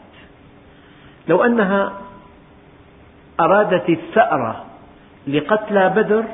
لو 1.27 1.43
أنها 1.43 1.91
أرادت 3.39 3.89
الثأر 3.89 4.63
لقتلى 5.27 5.89
بدر 5.89 6.25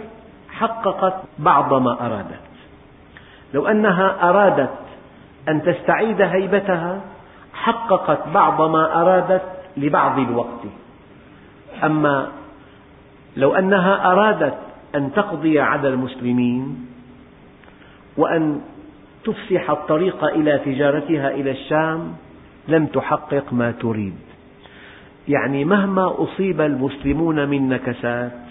حققت 0.61 1.13
بعض 1.39 1.73
ما 1.73 2.05
أرادت. 2.05 2.51
لو 3.53 3.67
أنها 3.67 4.29
أرادت 4.29 4.77
أن 5.49 5.63
تستعيد 5.63 6.21
هيبتها 6.21 7.01
حققت 7.53 8.27
بعض 8.33 8.61
ما 8.61 9.01
أرادت 9.01 9.41
لبعض 9.77 10.19
الوقت. 10.19 10.63
أما 11.83 12.27
لو 13.37 13.55
أنها 13.55 14.11
أرادت 14.11 14.57
أن 14.95 15.13
تقضي 15.13 15.59
على 15.59 15.87
المسلمين 15.87 16.85
وأن 18.17 18.61
تفسح 19.23 19.69
الطريق 19.69 20.23
إلى 20.23 20.57
تجارتها 20.65 21.29
إلى 21.29 21.51
الشام 21.51 22.15
لم 22.67 22.85
تحقق 22.85 23.53
ما 23.53 23.71
تريد. 23.71 24.15
يعني 25.27 25.65
مهما 25.65 26.23
أصيب 26.23 26.61
المسلمون 26.61 27.49
من 27.49 27.69
نكسات 27.69 28.50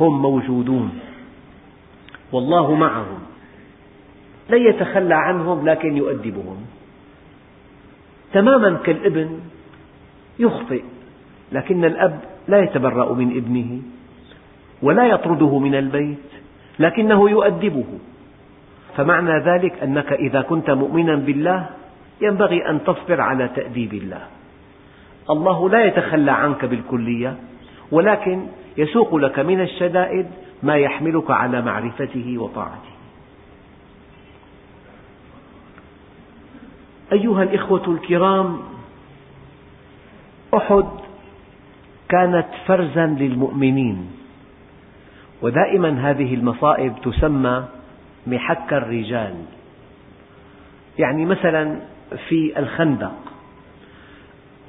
هم 0.00 0.22
موجودون. 0.22 1.00
والله 2.32 2.74
معهم. 2.74 3.18
لا 4.50 4.56
يتخلى 4.56 5.14
عنهم 5.14 5.68
لكن 5.68 5.96
يؤدبهم. 5.96 6.56
تماما 8.32 8.78
كالابن 8.84 9.40
يخطئ 10.38 10.82
لكن 11.52 11.84
الأب 11.84 12.20
لا 12.48 12.58
يتبرأ 12.62 13.14
من 13.14 13.36
ابنه 13.36 13.82
ولا 14.82 15.06
يطرده 15.06 15.58
من 15.58 15.74
البيت 15.74 16.28
لكنه 16.78 17.30
يؤدبه. 17.30 17.84
فمعنى 18.96 19.38
ذلك 19.38 19.82
أنك 19.82 20.12
إذا 20.12 20.40
كنت 20.40 20.70
مؤمنا 20.70 21.16
بالله 21.16 21.66
ينبغي 22.20 22.70
أن 22.70 22.84
تصبر 22.84 23.20
على 23.20 23.48
تأديب 23.48 23.94
الله. 23.94 24.26
الله 25.30 25.70
لا 25.70 25.84
يتخلى 25.84 26.30
عنك 26.30 26.64
بالكلية 26.64 27.36
ولكن 27.92 28.46
يسوق 28.76 29.14
لك 29.14 29.38
من 29.38 29.60
الشدائد 29.60 30.26
ما 30.62 30.76
يحملك 30.76 31.30
على 31.30 31.62
معرفته 31.62 32.38
وطاعته. 32.38 32.94
أيها 37.12 37.42
الإخوة 37.42 37.88
الكرام 37.88 38.58
أحد 40.56 40.86
كانت 42.08 42.46
فرزا 42.66 43.06
للمؤمنين 43.06 44.10
ودائما 45.42 46.10
هذه 46.10 46.34
المصائب 46.34 46.94
تسمى 47.04 47.64
محك 48.26 48.72
الرجال. 48.72 49.34
يعني 50.98 51.24
مثلا 51.24 51.80
في 52.28 52.58
الخندق 52.58 53.14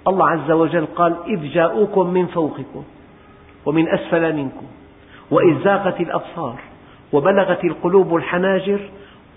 الله 0.07 0.29
عز 0.29 0.51
وجل 0.51 0.85
قال 0.85 1.15
إذ 1.27 1.51
جاءوكم 1.51 2.13
من 2.13 2.27
فوقكم 2.27 2.83
ومن 3.65 3.87
أسفل 3.89 4.35
منكم. 4.35 4.65
وإذ 5.31 5.63
زاغت 5.63 6.01
الأبصار 6.01 6.59
وبلغت 7.13 7.63
القلوب 7.63 8.15
الحناجر 8.15 8.79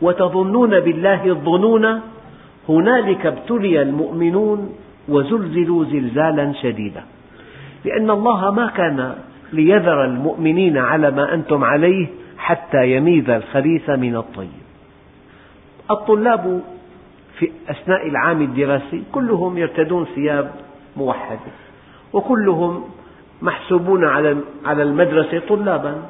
وتظنون 0.02 0.80
بالله 0.80 1.26
الظنون 1.26 2.00
هنالك 2.68 3.26
ابتلي 3.26 3.82
المؤمنون 3.82 4.74
وزلزلوا 5.08 5.84
زلزالا 5.84 6.52
شديدا. 6.62 7.02
لأن 7.84 8.10
الله 8.10 8.50
ما 8.50 8.66
كان 8.66 9.14
ليذر 9.52 10.04
المؤمنين 10.04 10.78
على 10.78 11.10
ما 11.10 11.34
أنتم 11.34 11.64
عليه 11.64 12.06
حتى 12.38 12.92
يميز 12.92 13.30
الخبيث 13.30 13.90
من 13.90 14.16
الطيب. 14.16 14.68
الطلاب 15.90 16.62
في 17.38 17.50
أثناء 17.68 18.08
العام 18.08 18.42
الدراسي 18.42 19.02
كلهم 19.12 19.58
يرتدون 19.58 20.06
ثياب 20.14 20.50
موحدة 20.96 21.50
وكلهم 22.12 22.84
محسوبون 23.42 24.04
على 24.64 24.82
المدرسة 24.82 25.38
طلابا. 25.48 26.02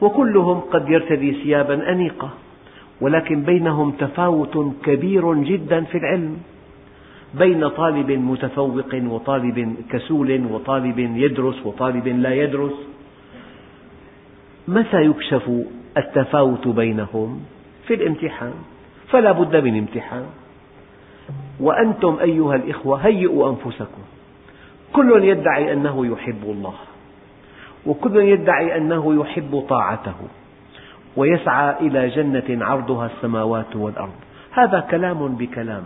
وكلهم 0.00 0.60
قد 0.60 0.88
يرتدي 0.88 1.32
ثيابا 1.32 1.92
أنيقة. 1.92 2.30
ولكن 3.00 3.42
بينهم 3.42 3.90
تفاوت 3.90 4.72
كبير 4.84 5.34
جدا 5.34 5.84
في 5.84 5.98
العلم. 5.98 6.36
بين 7.34 7.68
طالب 7.68 8.10
متفوق 8.10 8.94
وطالب 8.94 9.76
كسول 9.90 10.46
وطالب 10.50 10.98
يدرس 10.98 11.66
وطالب 11.66 12.08
لا 12.08 12.34
يدرس. 12.34 12.72
متى 14.68 15.02
يكشف 15.02 15.50
التفاوت 15.96 16.68
بينهم؟ 16.68 17.40
في 17.86 17.94
الامتحان. 17.94 18.52
فلا 19.08 19.32
بد 19.32 19.56
من 19.56 19.78
امتحان. 19.78 20.26
وأنتم 21.60 22.18
أيها 22.20 22.54
الإخوة 22.54 22.98
هيئوا 22.98 23.50
أنفسكم. 23.50 24.02
كل 24.92 25.24
يدعي 25.24 25.72
أنه 25.72 26.06
يحب 26.06 26.42
الله 26.44 26.74
وكل 27.86 28.16
يدعي 28.16 28.76
أنه 28.76 29.20
يحب 29.20 29.64
طاعته 29.68 30.14
ويسعى 31.16 31.74
إلى 31.80 32.08
جنة 32.08 32.64
عرضها 32.64 33.06
السماوات 33.06 33.76
والأرض. 33.76 34.14
هذا 34.50 34.80
كلام 34.80 35.28
بكلام. 35.28 35.82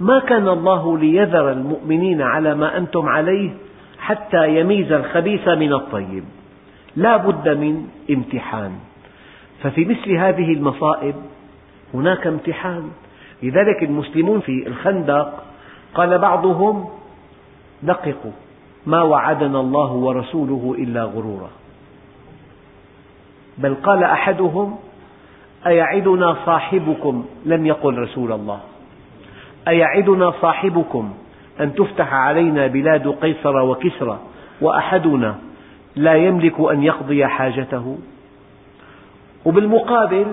ما 0.00 0.18
كان 0.18 0.48
الله 0.48 0.98
ليذر 0.98 1.52
المؤمنين 1.52 2.22
على 2.22 2.54
ما 2.54 2.76
أنتم 2.78 3.08
عليه 3.08 3.50
حتى 3.98 4.60
يميز 4.60 4.92
الخبيث 4.92 5.48
من 5.48 5.72
الطيب. 5.72 6.24
لا 6.96 7.16
بد 7.16 7.48
من 7.48 7.88
امتحان. 8.10 8.72
ففي 9.62 9.84
مثل 9.84 10.12
هذه 10.12 10.52
المصائب 10.52 11.14
هناك 11.94 12.26
امتحان. 12.26 12.90
لذلك 13.42 13.82
المسلمون 13.82 14.40
في 14.40 14.66
الخندق 14.66 15.42
قال 15.94 16.18
بعضهم 16.18 16.88
دققوا 17.82 18.32
ما 18.86 19.02
وعدنا 19.02 19.60
الله 19.60 19.92
ورسوله 19.92 20.74
إلا 20.78 21.04
غرورا. 21.04 21.50
بل 23.58 23.74
قال 23.74 24.04
أحدهم 24.04 24.76
أيعدنا 25.66 26.36
صاحبكم؟ 26.46 27.24
لم 27.44 27.66
يقل 27.66 27.98
رسول 27.98 28.32
الله. 28.32 28.60
أيعدنا 29.68 30.32
صاحبكم 30.40 31.14
أن 31.60 31.74
تفتح 31.74 32.14
علينا 32.14 32.66
بلاد 32.66 33.08
قيصر 33.08 33.62
وكسرى 33.62 34.18
وأحدنا 34.60 35.34
لا 35.96 36.14
يملك 36.14 36.60
أن 36.60 36.82
يقضي 36.82 37.26
حاجته؟ 37.26 37.98
وبالمقابل 39.44 40.26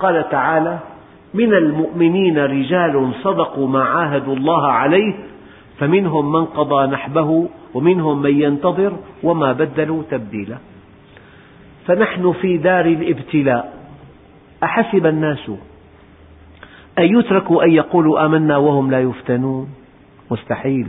قال 0.00 0.28
تعالى 0.30 0.78
من 1.34 1.54
المؤمنين 1.54 2.38
رجال 2.38 3.12
صدقوا 3.22 3.68
ما 3.68 3.84
عاهدوا 3.84 4.36
الله 4.36 4.66
عليه 4.66 5.14
فمنهم 5.78 6.32
من 6.32 6.44
قضى 6.44 6.86
نحبه 6.86 7.48
ومنهم 7.74 8.22
من 8.22 8.40
ينتظر 8.40 8.92
وما 9.22 9.52
بدلوا 9.52 10.02
تبديلا. 10.10 10.58
فنحن 11.86 12.32
في 12.32 12.56
دار 12.56 12.86
الابتلاء. 12.86 13.72
أحسب 14.62 15.06
الناس 15.06 15.50
أن 16.98 17.18
يتركوا 17.18 17.64
أن 17.64 17.70
يقولوا 17.70 18.24
آمنا 18.26 18.56
وهم 18.56 18.90
لا 18.90 19.00
يفتنون؟ 19.00 19.68
مستحيل. 20.30 20.86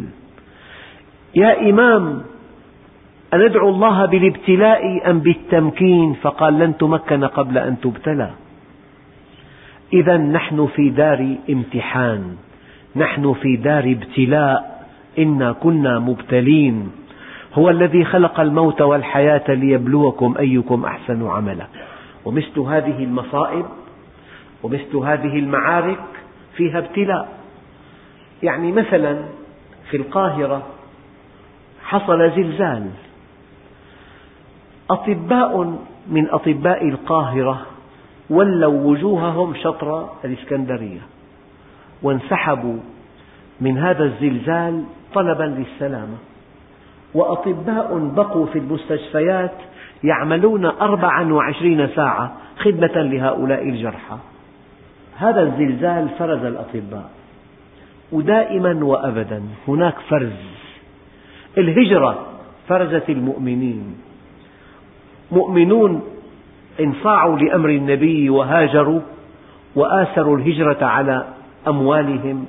يا 1.36 1.70
إمام 1.70 2.22
أندعو 3.34 3.70
الله 3.70 4.06
بالابتلاء 4.06 5.10
أم 5.10 5.20
بالتمكين؟ 5.20 6.14
فقال 6.14 6.60
لن 6.60 6.78
تمكن 6.78 7.24
قبل 7.24 7.58
أن 7.58 7.80
تبتلى. 7.80 8.30
إذا 9.94 10.18
نحن 10.18 10.68
في 10.76 10.90
دار 10.90 11.36
امتحان. 11.50 12.36
نحن 12.96 13.34
في 13.34 13.56
دار 13.56 13.84
ابتلاء. 13.84 14.73
إنا 15.20 15.52
كنا 15.52 16.00
مبتلين. 16.00 16.92
هو 17.54 17.70
الذي 17.70 18.06
خلق 18.06 18.40
الموت 18.40 18.82
والحياة 18.82 19.54
ليبلوكم 19.54 20.36
أيكم 20.40 20.86
أحسن 20.86 21.28
عملا. 21.28 21.68
ومثل 22.26 22.60
هذه 22.60 23.04
المصائب 23.04 23.66
ومثل 24.64 24.96
هذه 24.98 25.40
المعارك 25.40 26.04
فيها 26.56 26.80
ابتلاء. 26.80 27.30
يعني 28.44 28.72
مثلا 28.72 29.20
في 29.90 29.98
القاهرة 29.98 30.64
حصل 31.84 32.32
زلزال. 32.32 32.90
أطباء 34.90 35.78
من 36.08 36.30
أطباء 36.30 36.88
القاهرة 36.88 37.62
ولوا 38.30 38.92
وجوههم 38.92 39.56
شطر 39.56 40.10
الإسكندرية 40.26 41.02
وانسحبوا 42.04 42.78
من 43.62 43.78
هذا 43.78 44.04
الزلزال 44.04 44.84
طلبا 45.14 45.44
للسلامة 45.44 46.18
وأطباء 47.14 48.12
بقوا 48.16 48.46
في 48.46 48.60
المستشفيات 48.60 49.54
يعملون 50.04 50.66
أربعا 50.66 51.34
وعشرين 51.34 51.88
ساعة 51.88 52.32
خدمة 52.58 53.02
لهؤلاء 53.02 53.70
الجرحى. 53.70 54.18
هذا 55.18 55.42
الزلزال 55.42 56.10
فرز 56.20 56.46
الأطباء. 56.46 57.10
ودائما 58.12 58.86
وأبدا 58.86 59.44
هناك 59.68 59.96
فرز. 60.10 60.32
الهجرة 61.58 62.26
فرزت 62.68 63.10
المؤمنين. 63.10 63.96
مؤمنون 65.32 66.02
انصاعوا 66.80 67.38
لأمر 67.38 67.70
النبي 67.70 68.30
وهاجروا 68.30 69.00
وآثروا 69.76 70.38
الهجرة 70.38 70.86
على 70.86 71.26
أموالهم 71.68 72.46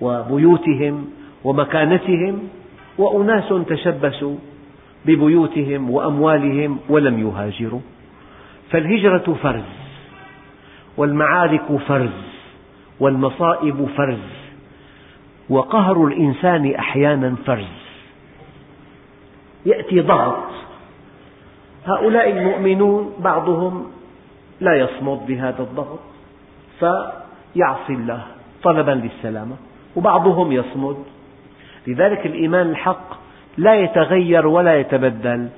وبيوتهم 0.00 1.04
ومكانتهم 1.44 2.48
وأناس 2.98 3.54
تشبثوا 3.68 4.36
ببيوتهم 5.06 5.90
وأموالهم 5.90 6.78
ولم 6.88 7.28
يهاجروا. 7.28 7.80
فالهجرة 8.70 9.36
فرز 9.42 9.72
والمعارك 10.96 11.76
فرز 11.88 12.24
والمصائب 13.00 13.88
فرز 13.96 14.18
وقهر 15.48 16.04
الإنسان 16.04 16.74
أحيانا 16.74 17.34
فرز. 17.46 17.84
يأتي 19.66 20.00
ضغط. 20.00 20.44
هؤلاء 21.86 22.30
المؤمنون 22.30 23.12
بعضهم 23.18 23.86
لا 24.60 24.74
يصمد 24.74 25.26
بهذا 25.26 25.62
الضغط 25.62 26.00
فيعصي 26.78 27.92
الله 27.92 28.22
طلبا 28.62 28.90
للسلامة 28.90 29.56
وبعضهم 29.96 30.52
يصمد 30.52 30.96
لذلك 31.86 32.26
الإيمان 32.26 32.70
الحق 32.70 33.14
لا 33.58 33.74
يتغير 33.74 34.46
ولا 34.46 34.80
يتبدل 34.80 35.48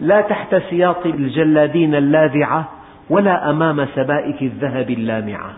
لا 0.00 0.20
تحت 0.20 0.54
سياط 0.70 1.06
الجلادين 1.06 1.94
اللاذعة 1.94 2.68
ولا 3.10 3.50
أمام 3.50 3.86
سبائك 3.94 4.42
الذهب 4.42 4.90
اللامعة. 4.90 5.56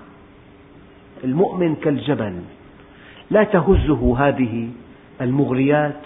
المؤمن 1.25 1.75
كالجبل 1.75 2.35
لا 3.31 3.45
تهزه 3.45 4.17
هذه 4.19 4.69
المغريات 5.21 6.01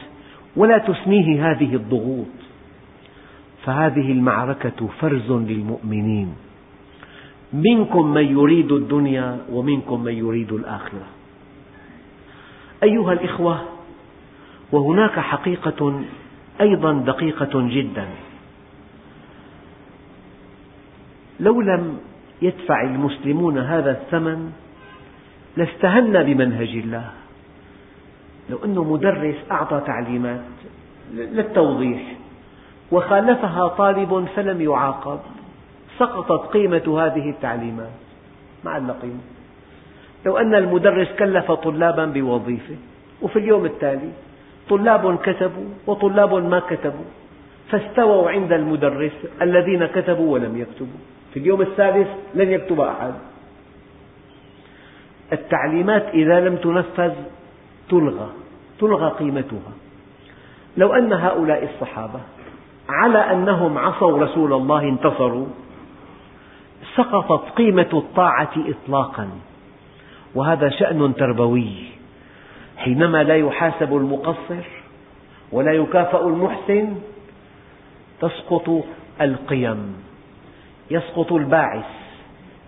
ولا 0.57 0.79
تسنيه 0.79 1.51
هذه 1.51 1.75
الضغوط. 1.75 2.27
فهذه 3.65 4.13
المعركة 4.13 4.89
فرز 5.01 5.33
للمؤمنين. 5.33 6.35
منكم 7.53 8.07
من 8.07 8.39
يريد 8.39 8.73
الدنيا 8.73 9.39
ومنكم 9.53 10.05
من 10.05 10.13
يريد 10.13 10.53
الآخرة. 10.53 11.07
أيها 12.83 13.13
الإخوة 13.13 13.61
وهناك 14.73 15.21
حقيقة 15.21 16.03
أيضا 16.61 16.93
دقيقة 16.93 17.51
جدا. 17.55 18.07
لو 21.41 21.61
لم 21.61 21.99
يدفع 22.43 22.83
المسلمون 22.83 23.59
هذا 23.59 23.91
الثمن 23.91 24.53
لاستهنا 25.57 26.23
بمنهج 26.23 26.69
الله. 26.69 27.11
لو 28.51 28.59
أن 28.65 28.75
مدرس 28.75 29.37
أعطى 29.51 29.83
تعليمات 29.87 30.41
للتوضيح 31.15 32.03
وخالفها 32.93 33.69
طالب 33.69 34.27
فلم 34.37 34.61
يعاقب 34.61 35.21
سقطت 35.99 36.53
قيمة 36.53 37.03
هذه 37.05 37.31
التعليمات. 37.31 37.93
مع 38.65 38.77
القيمة 38.77 39.21
لو 40.27 40.37
أن 40.37 40.55
المدرس 40.55 41.09
كلف 41.19 41.53
طلابا 41.53 42.07
بوظيفة 42.07 42.77
وفي 43.23 43.39
اليوم 43.39 43.65
التالي 43.65 44.11
طلاب 44.69 45.19
كتبوا 45.19 45.69
وطلاب 45.87 46.35
ما 46.35 46.61
كتبوا 46.61 47.05
فاستووا 47.71 48.31
عند 48.31 48.53
المدرس 48.53 49.13
الذين 49.43 49.87
كتبوا 49.87 50.33
ولم 50.33 50.61
يكتبوا. 50.61 51.01
في 51.33 51.39
اليوم 51.39 51.63
الثالث 51.63 52.09
لن 52.35 52.51
يكتب 52.51 52.81
أحد. 52.81 53.15
التعليمات 55.33 56.09
إذا 56.09 56.41
لم 56.41 56.57
تنفذ 56.57 57.13
تلغى 57.89 58.29
تلغى 58.79 59.09
قيمتها. 59.11 59.73
لو 60.77 60.93
أن 60.93 61.13
هؤلاء 61.13 61.65
الصحابة 61.65 62.21
على 62.89 63.19
أنهم 63.19 63.79
عصوا 63.79 64.19
رسول 64.19 64.53
الله 64.53 64.83
انتصروا 64.83 65.47
سقطت 66.97 67.51
قيمة 67.57 67.89
الطاعة 67.93 68.53
إطلاقا 68.57 69.29
وهذا 70.35 70.69
شأن 70.69 71.15
تربوي. 71.15 72.02
حينما 72.77 73.23
لا 73.23 73.37
يحاسب 73.37 73.97
المقصر 73.97 74.65
ولا 75.53 75.73
يكافأ 75.73 76.27
المحسن 76.27 76.95
تسقط 78.21 78.85
القيم 79.21 79.95
يسقط 80.91 81.33
الباعث 81.33 81.85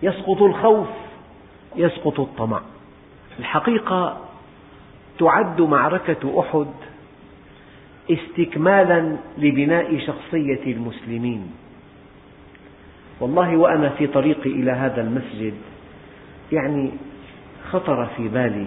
يسقط 0.02 0.42
الخوف 0.42 0.88
يسقط 1.76 2.20
الطمع. 2.20 2.60
الحقيقة 3.38 4.20
تعد 5.18 5.60
معركة 5.60 6.40
أحد 6.40 6.66
استكمالا 8.10 9.16
لبناء 9.38 9.98
شخصية 9.98 10.72
المسلمين. 10.72 11.50
والله 13.20 13.56
وأنا 13.56 13.88
في 13.88 14.06
طريقي 14.06 14.50
إلى 14.50 14.70
هذا 14.70 15.00
المسجد 15.00 15.54
يعني 16.52 16.90
خطر 17.70 18.06
في 18.16 18.28
بالي 18.28 18.66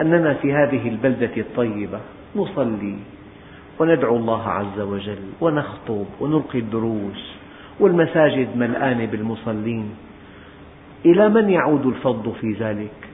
أننا 0.00 0.34
في 0.34 0.52
هذه 0.52 0.88
البلدة 0.88 1.30
الطيبة 1.36 2.00
نصلي 2.36 2.96
وندعو 3.78 4.16
الله 4.16 4.48
عز 4.48 4.80
وجل 4.80 5.18
ونخطب 5.40 6.06
ونلقي 6.20 6.58
الدروس 6.58 7.36
والمساجد 7.80 8.56
ملآنة 8.56 9.06
بالمصلين 9.06 9.94
إلى 11.06 11.28
من 11.28 11.50
يعود 11.50 11.86
الفضل 11.86 12.32
في 12.40 12.52
ذلك؟ 12.52 13.08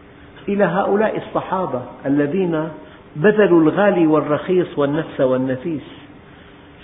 إلى 0.48 0.64
هؤلاء 0.64 1.16
الصحابة 1.16 1.82
الذين 2.06 2.68
بذلوا 3.16 3.60
الغالي 3.60 4.06
والرخيص 4.06 4.78
والنفس 4.78 5.20
والنفيس 5.20 6.02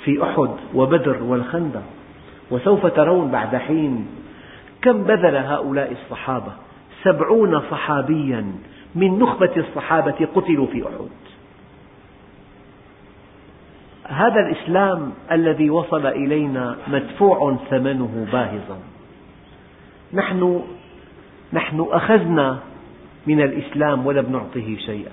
في 0.05 0.23
أحد 0.23 0.51
وبدر 0.75 1.23
والخندق 1.23 1.83
وسوف 2.51 2.87
ترون 2.87 3.31
بعد 3.31 3.57
حين 3.57 4.07
كم 4.83 5.03
بذل 5.03 5.37
هؤلاء 5.37 5.93
الصحابة 5.93 6.53
سبعون 7.05 7.61
صحابيا 7.71 8.47
من 8.95 9.19
نخبة 9.19 9.53
الصحابة 9.57 10.29
قتلوا 10.35 10.67
في 10.67 10.83
أحد. 10.83 11.09
هذا 14.05 14.41
الإسلام 14.41 15.13
الذي 15.33 15.71
وصل 15.71 16.07
إلينا 16.07 16.77
مدفوع 16.89 17.57
ثمنه 17.71 18.27
باهظا. 18.33 18.79
نحن 20.15 20.63
نحن 21.53 21.87
أخذنا 21.91 22.59
من 23.27 23.41
الإسلام 23.41 24.07
ولم 24.07 24.33
نعطه 24.33 24.77
شيئا. 24.87 25.13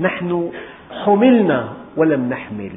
نحن 0.00 0.52
حملنا 1.04 1.72
ولم 1.96 2.28
نحمل. 2.28 2.72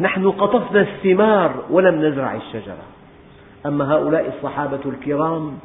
نحن 0.00 0.30
قطفنا 0.30 0.80
الثمار 0.80 1.64
ولم 1.70 2.06
نزرع 2.06 2.34
الشجرة. 2.34 2.84
أما 3.66 3.94
هؤلاء 3.94 4.34
الصحابة 4.36 4.80
الكرام 4.86 5.58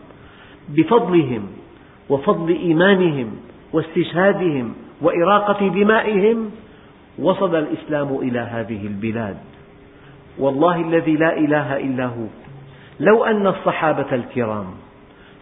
بفضلهم 0.69 1.47
وفضل 2.09 2.49
إيمانهم 2.49 3.31
واستشهادهم 3.73 4.73
وإراقة 5.01 5.67
دمائهم 5.67 6.51
وصل 7.19 7.55
الإسلام 7.55 8.17
إلى 8.21 8.39
هذه 8.39 8.88
البلاد. 8.88 9.38
والله 10.39 10.81
الذي 10.81 11.15
لا 11.15 11.38
إله 11.38 11.77
إلا 11.77 12.05
هو. 12.05 12.25
لو 12.99 13.23
أن 13.23 13.47
الصحابة 13.47 14.15
الكرام 14.15 14.65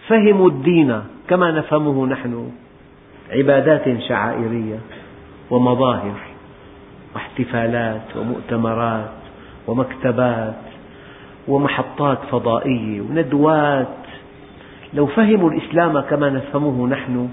فهموا 0.08 0.50
الدين 0.50 1.02
كما 1.28 1.52
نفهمه 1.52 2.08
نحن 2.08 2.52
عبادات 3.32 4.02
شعائرية 4.02 4.80
ومظاهر 5.50 6.16
واحتفالات 7.16 8.18
ومؤتمرات 8.18 9.12
ومكتبات 9.68 10.56
ومحطات 11.48 12.20
فضائية 12.32 13.02
وندوات. 13.02 13.88
لو 14.94 15.06
فهموا 15.06 15.52
الإسلام 15.52 16.00
كما 16.00 16.30
نفهمه 16.30 16.88
نحن 16.88 17.30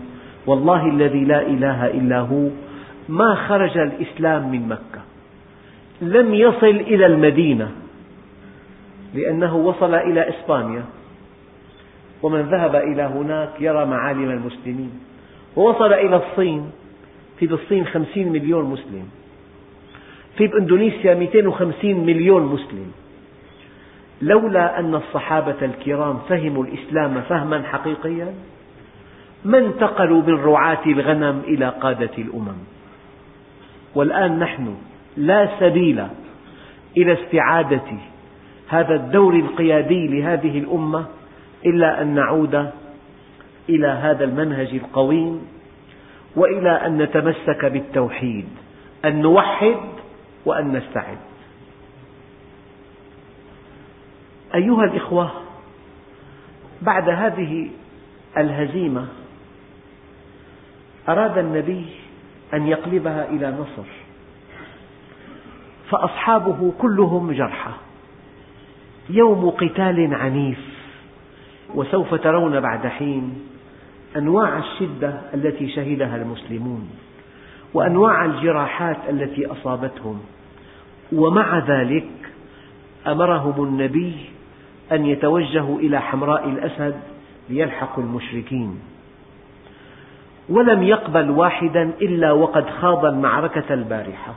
والله 0.48 0.86
الذي 0.86 1.24
لا 1.24 1.40
إله 1.42 1.86
إلا 1.86 2.18
هو 2.20 2.48
ما 3.08 3.34
خرج 3.34 3.78
الإسلام 3.78 4.50
من 4.52 4.68
مكة. 4.68 5.00
لم 6.02 6.34
يصل 6.34 6.76
إلى 6.88 7.06
المدينة 7.06 7.70
لأنه 9.14 9.56
وصل 9.56 9.94
إلى 9.94 10.28
إسبانيا. 10.28 10.84
ومن 12.22 12.40
ذهب 12.40 12.76
إلى 12.76 13.02
هناك 13.02 13.60
يرى 13.60 13.84
معالم 13.84 14.30
المسلمين. 14.30 14.92
ووصل 15.56 15.92
إلى 15.92 16.16
الصين 16.16 16.70
في 17.38 17.46
بالصين 17.46 17.86
خمسين 17.86 18.32
مليون 18.32 18.64
مسلم. 18.64 19.08
في 20.36 20.46
بإندونيسيا 20.46 21.14
250 21.14 22.06
مليون 22.06 22.42
مسلم. 22.42 22.92
لولا 24.22 24.78
أن 24.78 24.94
الصحابة 24.94 25.56
الكرام 25.62 26.18
فهموا 26.28 26.64
الإسلام 26.64 27.20
فهما 27.20 27.62
حقيقيا 27.62 28.34
ما 29.44 29.58
انتقلوا 29.58 30.22
من 30.22 30.34
رعاة 30.34 30.86
الغنم 30.86 31.42
إلى 31.44 31.68
قادة 31.68 32.10
الأمم؟ 32.18 32.58
والآن 33.94 34.38
نحن 34.38 34.76
لا 35.16 35.48
سبيل 35.60 36.06
إلى 36.96 37.12
استعادة 37.12 37.98
هذا 38.68 38.94
الدور 38.94 39.34
القيادي 39.34 40.06
لهذه 40.06 40.58
الأمة 40.58 41.06
إلا 41.66 42.02
أن 42.02 42.14
نعود 42.14 42.70
إلى 43.68 43.88
هذا 43.88 44.24
المنهج 44.24 44.74
القويم 44.74 45.46
وإلى 46.36 46.70
أن 46.70 46.98
نتمسك 46.98 47.64
بالتوحيد 47.64 48.48
أن 49.04 49.22
نوحد 49.22 49.76
وأن 50.46 50.72
نستعد. 50.72 51.18
أيها 54.54 54.84
الإخوة 54.84 55.30
بعد 56.82 57.08
هذه 57.08 57.70
الهزيمة 58.36 59.06
أراد 61.08 61.38
النبي 61.38 61.86
أن 62.54 62.66
يقلبها 62.66 63.28
إلى 63.28 63.50
نصر 63.50 63.88
فأصحابه 65.90 66.72
كلهم 66.78 67.32
جرحى. 67.32 67.72
يوم 69.10 69.50
قتال 69.50 70.14
عنيف 70.14 70.58
وسوف 71.74 72.14
ترون 72.14 72.60
بعد 72.60 72.86
حين 72.86 73.40
أنواع 74.16 74.58
الشدة 74.58 75.20
التي 75.34 75.70
شهدها 75.70 76.16
المسلمون 76.16 76.90
وأنواع 77.74 78.24
الجراحات 78.24 78.96
التي 79.08 79.46
أصابتهم. 79.46 80.20
ومع 81.12 81.58
ذلك 81.58 82.08
أمرهم 83.06 83.64
النبي 83.64 84.14
أن 84.92 85.06
يتوجهوا 85.06 85.78
إلى 85.78 86.00
حمراء 86.00 86.48
الأسد 86.48 87.00
ليلحقوا 87.50 88.04
المشركين. 88.04 88.80
ولم 90.48 90.82
يقبل 90.82 91.30
واحدا 91.30 91.90
إلا 92.02 92.32
وقد 92.32 92.70
خاض 92.70 93.04
المعركة 93.04 93.74
البارحة. 93.74 94.34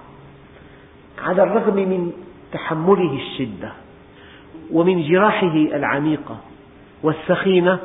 على 1.24 1.44
الرغم 1.44 1.76
من 1.76 2.12
تحمله 2.52 3.14
الشدة 3.14 3.72
ومن 4.72 5.04
جراحه 5.08 5.56
العميقة 5.56 6.38
والسخينة 7.04 7.80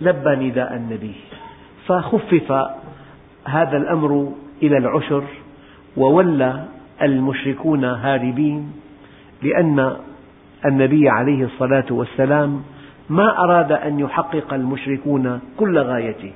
لبى 0.00 0.36
نداء 0.36 0.76
النبي. 0.76 1.14
فخفف 1.86 2.52
هذا 3.44 3.76
الأمر 3.76 4.32
إلى 4.62 4.78
العشر 4.78 5.24
وولى 5.96 6.64
المشركون 7.02 7.84
هاربين 7.84 8.72
لأن 9.42 9.96
النبي 10.66 11.08
عليه 11.08 11.44
الصلاة 11.44 11.86
والسلام 11.90 12.62
ما 13.10 13.38
أراد 13.38 13.72
أن 13.72 14.00
يحقق 14.00 14.54
المشركون 14.54 15.40
كل 15.58 15.78
غايته. 15.78 16.32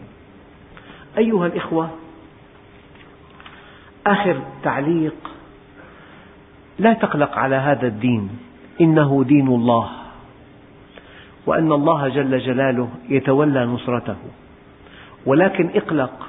أيها 1.19 1.47
الإخوة 1.47 1.91
آخر 4.07 4.41
تعليق 4.63 5.15
لا 6.79 6.93
تقلق 6.93 7.39
على 7.39 7.57
هذا 7.57 7.87
الدين 7.87 8.31
إنه 8.81 9.25
دين 9.29 9.49
الله 9.49 9.91
وأن 11.47 11.73
الله 11.73 12.09
جل 12.09 12.39
جلاله 12.39 12.89
يتولى 13.09 13.65
نصرته 13.65 14.17
ولكن 15.27 15.71
اقلق 15.75 16.27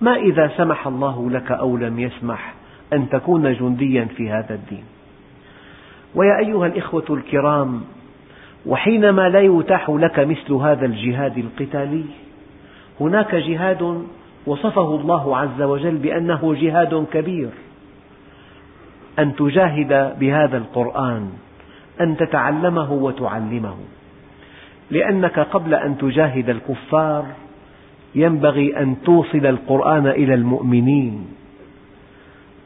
ما 0.00 0.16
إذا 0.16 0.50
سمح 0.56 0.86
الله 0.86 1.30
لك 1.30 1.52
أو 1.52 1.76
لم 1.76 1.98
يسمح 1.98 2.54
أن 2.92 3.08
تكون 3.08 3.54
جنديا 3.54 4.04
في 4.04 4.30
هذا 4.30 4.54
الدين؟ 4.54 4.84
ويا 6.14 6.38
أيها 6.38 6.66
الإخوة 6.66 7.04
الكرام 7.10 7.82
وحينما 8.66 9.28
لا 9.28 9.40
يتاح 9.40 9.90
لك 9.90 10.18
مثل 10.18 10.52
هذا 10.52 10.86
الجهاد 10.86 11.38
القتالي 11.38 12.04
هناك 13.02 13.34
جهاد 13.34 14.04
وصفه 14.46 14.94
الله 14.94 15.36
عز 15.36 15.62
وجل 15.62 15.96
بأنه 15.96 16.54
جهاد 16.60 17.06
كبير. 17.12 17.48
أن 19.18 19.36
تجاهد 19.36 20.18
بهذا 20.18 20.56
القرآن 20.56 21.30
أن 22.00 22.16
تتعلمه 22.16 22.92
وتعلمه. 22.92 23.76
لأنك 24.90 25.38
قبل 25.38 25.74
أن 25.74 25.98
تجاهد 25.98 26.50
الكفار 26.50 27.24
ينبغي 28.14 28.76
أن 28.76 28.96
توصل 29.04 29.46
القرآن 29.46 30.06
إلى 30.06 30.34
المؤمنين. 30.34 31.26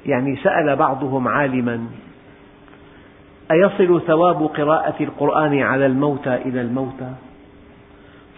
يعني 0.06 0.36
سأل 0.36 0.76
بعضهم 0.76 1.28
عالما 1.28 1.86
أيصل 3.50 4.02
ثواب 4.06 4.42
قراءة 4.42 5.02
القرآن 5.02 5.62
على 5.62 5.86
الموتى 5.86 6.34
إلى 6.34 6.60
الموتى؟ 6.60 7.12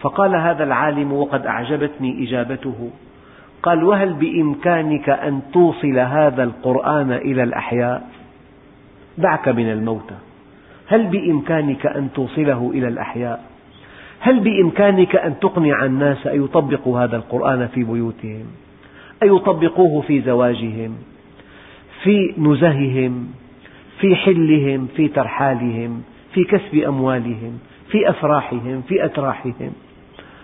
فقال 0.01 0.35
هذا 0.35 0.63
العالم 0.63 1.13
وقد 1.13 1.45
أعجبتني 1.45 2.23
إجابته. 2.23 2.89
قال 3.63 3.83
وهل 3.83 4.13
بإمكانك 4.13 5.09
أن 5.09 5.41
توصل 5.53 5.99
هذا 5.99 6.43
القرآن 6.43 7.11
إلى 7.11 7.43
الأحياء؟ 7.43 8.09
دعك 9.17 9.47
من 9.49 9.71
الموتى. 9.71 10.15
هل 10.87 11.07
بإمكانك 11.07 11.85
أن 11.85 12.09
توصله 12.13 12.71
إلى 12.73 12.87
الأحياء؟ 12.87 13.43
هل 14.19 14.39
بإمكانك 14.39 15.15
أن 15.15 15.39
تقنع 15.39 15.85
الناس 15.85 16.27
أن 16.27 16.43
يطبقوا 16.43 16.99
هذا 16.99 17.15
القرآن 17.15 17.67
في 17.67 17.83
بيوتهم؟ 17.83 18.45
أن 19.23 19.35
يطبقوه 19.35 20.01
في 20.01 20.21
زواجهم؟ 20.21 20.95
في 22.03 22.33
نزههم؟ 22.37 23.27
في 23.99 24.15
حلهم؟ 24.15 24.87
في 24.95 25.07
ترحالهم؟ 25.07 26.01
في 26.33 26.43
كسب 26.43 26.75
أموالهم؟ 26.75 27.59
في 27.91 28.09
أفراحهم؟ 28.09 28.81
في 28.87 29.05
أتراحهم؟ 29.05 29.71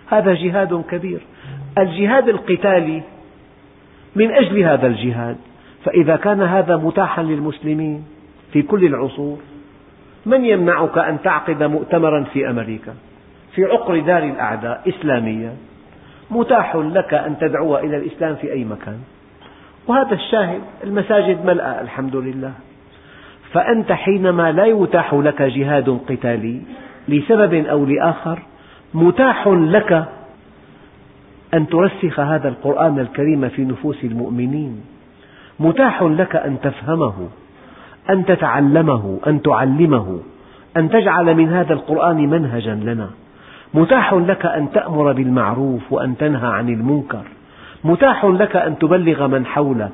هذا 0.09 0.33
جهاد 0.33 0.83
كبير. 0.89 1.21
الجهاد 1.77 2.29
القتالي 2.29 3.01
من 4.15 4.31
أجل 4.31 4.63
هذا 4.63 4.87
الجهاد 4.87 5.37
فإذا 5.85 6.15
كان 6.15 6.41
هذا 6.41 6.75
متاحا 6.77 7.23
للمسلمين 7.23 8.05
في 8.53 8.61
كل 8.61 8.85
العصور 8.85 9.37
من 10.25 10.45
يمنعك 10.45 10.97
أن 10.97 11.17
تعقد 11.23 11.63
مؤتمرا 11.63 12.23
في 12.23 12.49
أمريكا؟ 12.49 12.93
في 13.55 13.65
عقر 13.65 13.99
دار 13.99 14.23
الأعداء 14.23 14.81
إسلاميا 14.87 15.53
متاح 16.31 16.75
لك 16.75 17.13
أن 17.13 17.37
تدعو 17.37 17.77
إلى 17.77 17.97
الإسلام 17.97 18.35
في 18.35 18.53
أي 18.53 18.63
مكان. 18.63 18.99
وهذا 19.87 20.13
الشاهد 20.13 20.61
المساجد 20.83 21.45
ملأى 21.45 21.81
الحمد 21.81 22.15
لله. 22.15 22.51
فأنت 23.51 23.91
حينما 23.91 24.51
لا 24.51 24.65
يتاح 24.65 25.13
لك 25.13 25.41
جهاد 25.41 25.99
قتالي 26.09 26.61
لسبب 27.07 27.65
أو 27.65 27.85
لآخر 27.85 28.39
متاح 28.93 29.47
لك 29.47 30.05
أن 31.53 31.67
ترسخ 31.67 32.19
هذا 32.19 32.47
القرآن 32.47 32.99
الكريم 32.99 33.49
في 33.49 33.65
نفوس 33.65 34.03
المؤمنين. 34.03 34.81
متاح 35.59 36.03
لك 36.03 36.35
أن 36.35 36.57
تفهمه 36.61 37.13
أن 38.09 38.25
تتعلمه 38.25 39.19
أن 39.27 39.41
تعلمه 39.41 40.19
أن 40.77 40.89
تجعل 40.89 41.35
من 41.35 41.53
هذا 41.53 41.73
القرآن 41.73 42.29
منهجا 42.29 42.75
لنا. 42.75 43.09
متاح 43.73 44.13
لك 44.13 44.45
أن 44.45 44.71
تأمر 44.71 45.13
بالمعروف 45.13 45.91
وأن 45.91 46.17
تنهى 46.17 46.47
عن 46.47 46.69
المنكر. 46.69 47.23
متاح 47.83 48.25
لك 48.25 48.55
أن 48.55 48.77
تبلغ 48.77 49.27
من 49.27 49.45
حولك 49.45 49.91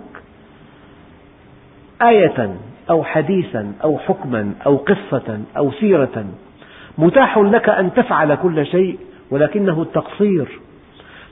آية 2.01 2.56
أو 2.89 3.04
حديثا 3.04 3.73
أو 3.84 3.97
حكما 3.97 4.54
أو 4.65 4.77
قصة 4.77 5.39
أو 5.58 5.71
سيرة 5.71 6.25
متاح 6.97 7.38
لك 7.38 7.69
أن 7.69 7.93
تفعل 7.93 8.36
كل 8.36 8.65
شيء 8.65 8.99
ولكنه 9.32 9.82
التقصير. 9.82 10.60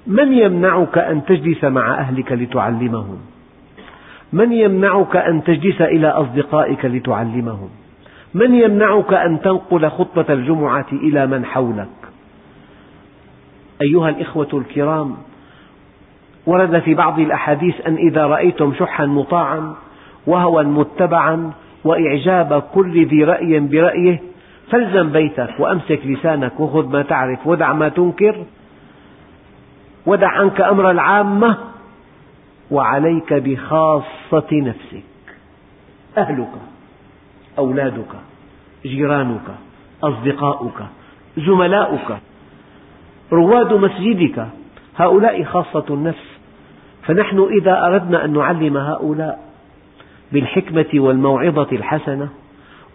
من 0.08 0.34
يمنعك 0.34 0.98
أن 0.98 1.26
تجلس 1.26 1.64
مع 1.64 2.00
أهلك 2.00 2.32
لتعلمهم؟ 2.32 3.18
من 4.34 4.52
يمنعك 4.54 5.16
أن 5.16 5.44
تجلس 5.44 5.82
إلى 5.82 6.08
أصدقائك 6.08 6.86
لتعلمهم؟ 6.86 7.70
من 8.34 8.56
يمنعك 8.56 9.14
أن 9.14 9.42
تنقل 9.42 9.90
خطبة 9.90 10.34
الجمعة 10.34 10.86
إلى 10.92 11.28
من 11.28 11.46
حولك؟ 11.46 11.88
أيها 13.82 14.10
الإخوة 14.10 14.50
الكرام 14.54 15.16
ورد 16.46 16.80
في 16.80 16.94
بعض 16.94 17.20
الأحاديث 17.20 17.88
أن 17.88 17.96
إذا 17.96 18.26
رأيتم 18.26 18.74
شحا 18.80 19.06
مطاعا 19.06 19.76
وهوى 20.28 20.64
متبعا 20.64 21.52
وإعجاب 21.84 22.64
كل 22.74 23.06
ذي 23.06 23.24
رأي 23.24 23.60
برأيه 23.60 24.22
فالزم 24.72 25.12
بيتك 25.12 25.60
وأمسك 25.60 26.00
لسانك 26.06 26.60
وخذ 26.60 26.88
ما 26.88 27.02
تعرف 27.02 27.48
ودع 27.48 27.74
ما 27.74 27.90
تنكر. 27.90 28.46
ودع 30.06 30.28
عنك 30.28 30.62
أمر 30.62 30.92
العامة. 30.92 31.58
وعليك 32.72 33.34
بخاصة 33.34 34.48
نفسك. 34.52 35.04
أهلك 36.18 36.52
أولادك 37.58 38.12
جيرانك 38.86 39.48
أصدقاؤك 40.04 40.84
زملاؤك 41.38 42.18
رواد 43.32 43.74
مسجدك. 43.74 44.48
هؤلاء 44.98 45.44
خاصة 45.44 45.86
النفس. 45.90 46.40
فنحن 47.04 47.48
إذا 47.62 47.86
أردنا 47.86 48.26
أن 48.26 48.34
نعلم 48.34 48.78
هؤلاء 48.78 49.40
بالحكمة 50.32 50.90
والموعظة 50.94 51.68
الحسنة 51.72 52.30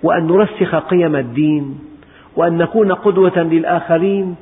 وأن 0.04 0.26
نرسخ 0.26 0.74
قيم 0.74 1.16
الدين 1.16 1.78
وأن 2.36 2.58
نكون 2.58 2.92
قدوة 2.92 3.38
للآخرين 3.38 4.34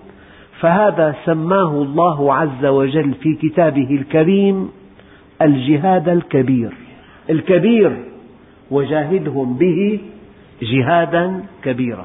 فهذا 0.60 1.14
سماه 1.24 1.82
الله 1.82 2.34
عز 2.34 2.64
وجل 2.64 3.14
في 3.14 3.34
كتابه 3.34 3.90
الكريم 3.90 4.70
الجهاد 5.42 6.08
الكبير. 6.08 6.72
الكبير 7.30 7.96
وجاهدهم 8.70 9.54
به 9.54 10.00
جهادا 10.62 11.42
كبيرا. 11.64 12.04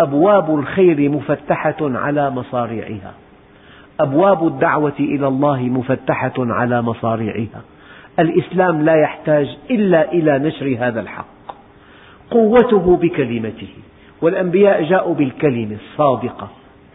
أبواب 0.00 0.58
الخير 0.58 1.10
مفتحة 1.10 1.76
على 1.80 2.30
مصاريعها 2.30 3.14
أبواب 4.00 4.46
الدعوة 4.46 4.98
إلى 5.00 5.28
الله 5.28 5.62
مفتحة 5.62 6.32
على 6.38 6.82
مصاريعها 6.82 7.62
الإسلام 8.18 8.82
لا 8.82 8.94
يحتاج 8.94 9.56
إلا 9.70 10.12
إلى 10.12 10.38
نشر 10.38 10.76
هذا 10.80 11.00
الحق. 11.00 11.33
قوته 12.34 12.96
بكلمته 12.96 13.68
والأنبياء 14.22 14.82
جاءوا 14.82 15.14
بالكلمة 15.14 15.76
الصادقة 15.92 16.48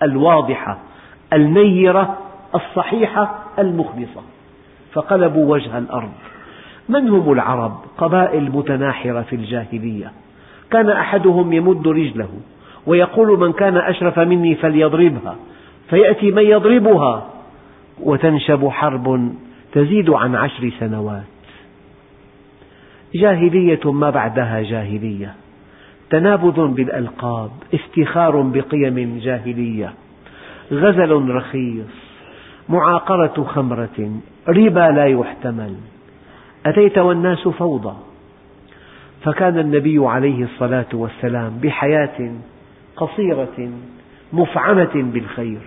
الواضحة 0.04 0.78
النيرة 1.34 2.17
الصحيحة 2.56 3.39
المخلصة. 3.60 4.21
فقلبوا 4.93 5.52
وجه 5.52 5.78
الأرض. 5.78 6.12
من 6.89 7.10
هم 7.10 7.32
العرب؟ 7.32 7.78
قبائل 7.97 8.52
متناحرة 8.52 9.21
في 9.21 9.36
الجاهلية. 9.36 10.12
كان 10.71 10.89
أحدهم 10.89 11.54
يمد 11.54 11.88
رجله 11.88 12.30
ويقول 12.86 13.39
من 13.39 13.54
كان 13.54 13.78
أشرف 13.78 14.19
مني 14.19 14.56
فليضربها 14.56 15.36
فيأتي 15.89 16.32
من 16.32 16.43
يضربها 16.43 17.25
وتنشب 18.04 18.67
حرب 18.67 19.34
تزيد 19.71 20.10
عن 20.10 20.36
عشر 20.36 20.71
سنوات. 20.80 21.38
جاهلية 23.15 23.91
ما 23.91 24.10
بعدها 24.10 24.62
جاهلية. 24.62 25.34
تنابذ 26.10 26.67
بالألقاب 26.67 27.52
افتخار 27.74 28.41
بقيم 28.41 29.19
جاهلية. 29.24 29.93
غزل 30.72 31.30
رخيص 31.30 31.86
معاقرة 32.69 33.43
خمرة 33.43 34.12
ربا 34.48 34.91
لا 34.91 35.06
يحتمل. 35.06 35.76
أتيت 36.65 36.98
والناس 36.98 37.48
فوضى. 37.48 37.95
فكان 39.24 39.60
النبي 39.60 40.08
عليه 40.08 40.43
الصلاة 40.43 40.86
والسلام 40.93 41.60
بحياة 41.63 42.32
قصيرة 42.98 43.69
مفعمة 44.34 44.91
بالخير 44.95 45.62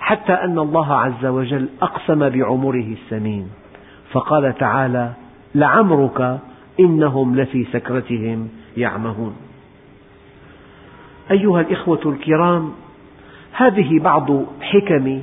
حتى 0.00 0.32
أن 0.32 0.58
الله 0.58 0.94
عز 0.94 1.26
وجل 1.26 1.68
أقسم 1.82 2.28
بعمره 2.28 2.94
السمين 3.02 3.50
فقال 4.12 4.58
تعالى 4.58 5.12
لعمرك 5.54 6.38
إنهم 6.80 7.36
لفي 7.36 7.64
سكرتهم 7.72 8.48
يعمهون. 8.76 9.36
أيها 11.30 11.60
الإخوة 11.60 12.00
الكرام 12.06 12.72
هذه 13.52 13.98
بعض 13.98 14.30
حكم 14.60 15.22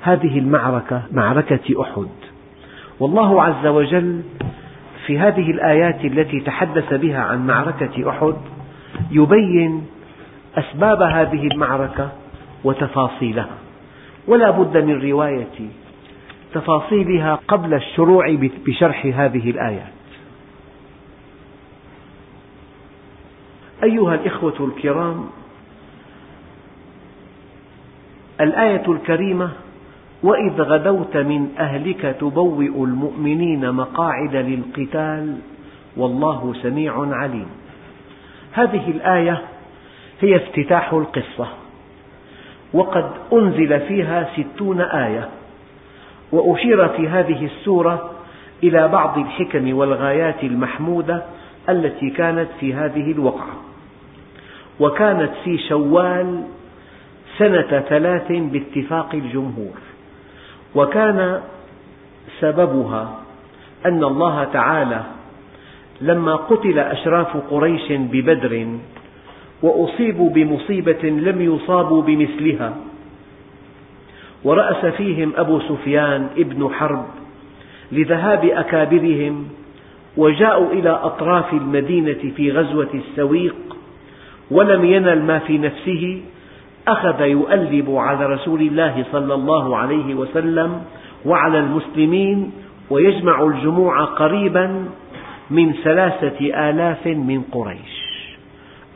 هذه 0.00 0.38
المعركة 0.38 1.02
معركة 1.12 1.82
أحد. 1.82 2.08
والله 3.00 3.42
عز 3.42 3.66
وجل 3.66 4.22
في 5.06 5.18
هذه 5.18 5.50
الآيات 5.50 6.04
التي 6.04 6.40
تحدث 6.40 6.94
بها 6.94 7.20
عن 7.20 7.46
معركة 7.46 8.10
أحد 8.10 8.34
يبين 9.10 9.86
أسباب 10.56 11.02
هذه 11.02 11.46
المعركة 11.46 12.12
وتفاصيلها. 12.64 13.58
ولا 14.28 14.50
بد 14.50 14.76
من 14.76 15.10
رواية 15.10 15.68
تفاصيلها 16.54 17.38
قبل 17.48 17.74
الشروع 17.74 18.36
بشرح 18.66 19.06
هذه 19.14 19.50
الآيات. 19.50 20.01
أيها 23.82 24.14
الإخوة 24.14 24.54
الكرام 24.60 25.24
الآية 28.40 28.82
الكريمة 28.88 29.50
وإذ 30.22 30.62
غدوت 30.62 31.16
من 31.16 31.48
أهلك 31.58 32.16
تبوئ 32.20 32.84
المؤمنين 32.84 33.70
مقاعد 33.72 34.36
للقتال 34.36 35.36
والله 35.96 36.54
سميع 36.62 37.14
عليم. 37.14 37.46
هذه 38.52 38.90
الآية 38.90 39.42
هي 40.20 40.36
افتتاح 40.36 40.92
القصة 40.92 41.48
وقد 42.72 43.10
أنزل 43.32 43.80
فيها 43.80 44.28
ستون 44.36 44.80
آية 44.80 45.28
وأشير 46.32 46.88
في 46.88 47.08
هذه 47.08 47.44
السورة 47.44 48.10
إلى 48.62 48.88
بعض 48.88 49.18
الحكم 49.18 49.76
والغايات 49.76 50.44
المحمودة 50.44 51.22
التي 51.68 52.10
كانت 52.10 52.48
في 52.60 52.74
هذه 52.74 53.12
الوقعة. 53.12 53.71
وكانت 54.82 55.30
في 55.44 55.58
شوال 55.68 56.42
سنة 57.38 57.80
ثلاث 57.88 58.32
باتفاق 58.32 59.14
الجمهور. 59.14 59.78
وكان 60.74 61.40
سببها 62.40 63.18
أن 63.86 64.04
الله 64.04 64.44
تعالى 64.44 65.02
لما 66.00 66.36
قتل 66.36 66.78
أشراف 66.78 67.36
قريش 67.50 67.92
ببدر 67.92 68.66
وأصيبوا 69.62 70.30
بمصيبة 70.30 71.02
لم 71.02 71.42
يصابوا 71.42 72.02
بمثلها 72.02 72.76
ورأس 74.44 74.86
فيهم 74.86 75.32
أبو 75.36 75.60
سفيان 75.60 76.28
ابن 76.38 76.68
حرب 76.74 77.06
لذهاب 77.92 78.44
أكابرهم 78.44 79.48
وجاءوا 80.16 80.72
إلى 80.72 80.90
أطراف 80.90 81.52
المدينة 81.52 82.32
في 82.36 82.50
غزوة 82.50 82.88
السويق 82.94 83.71
ولم 84.52 84.84
ينل 84.84 85.22
ما 85.22 85.38
في 85.38 85.58
نفسه 85.58 86.22
أخذ 86.88 87.20
يؤلب 87.20 87.90
على 87.90 88.26
رسول 88.26 88.60
الله 88.60 89.04
صلى 89.12 89.34
الله 89.34 89.76
عليه 89.76 90.14
وسلم 90.14 90.82
وعلى 91.26 91.58
المسلمين 91.58 92.50
ويجمع 92.90 93.42
الجموع 93.42 94.04
قريبا 94.04 94.84
من 95.50 95.72
ثلاثة 95.72 96.68
آلاف 96.70 97.06
من 97.06 97.42
قريش. 97.52 97.94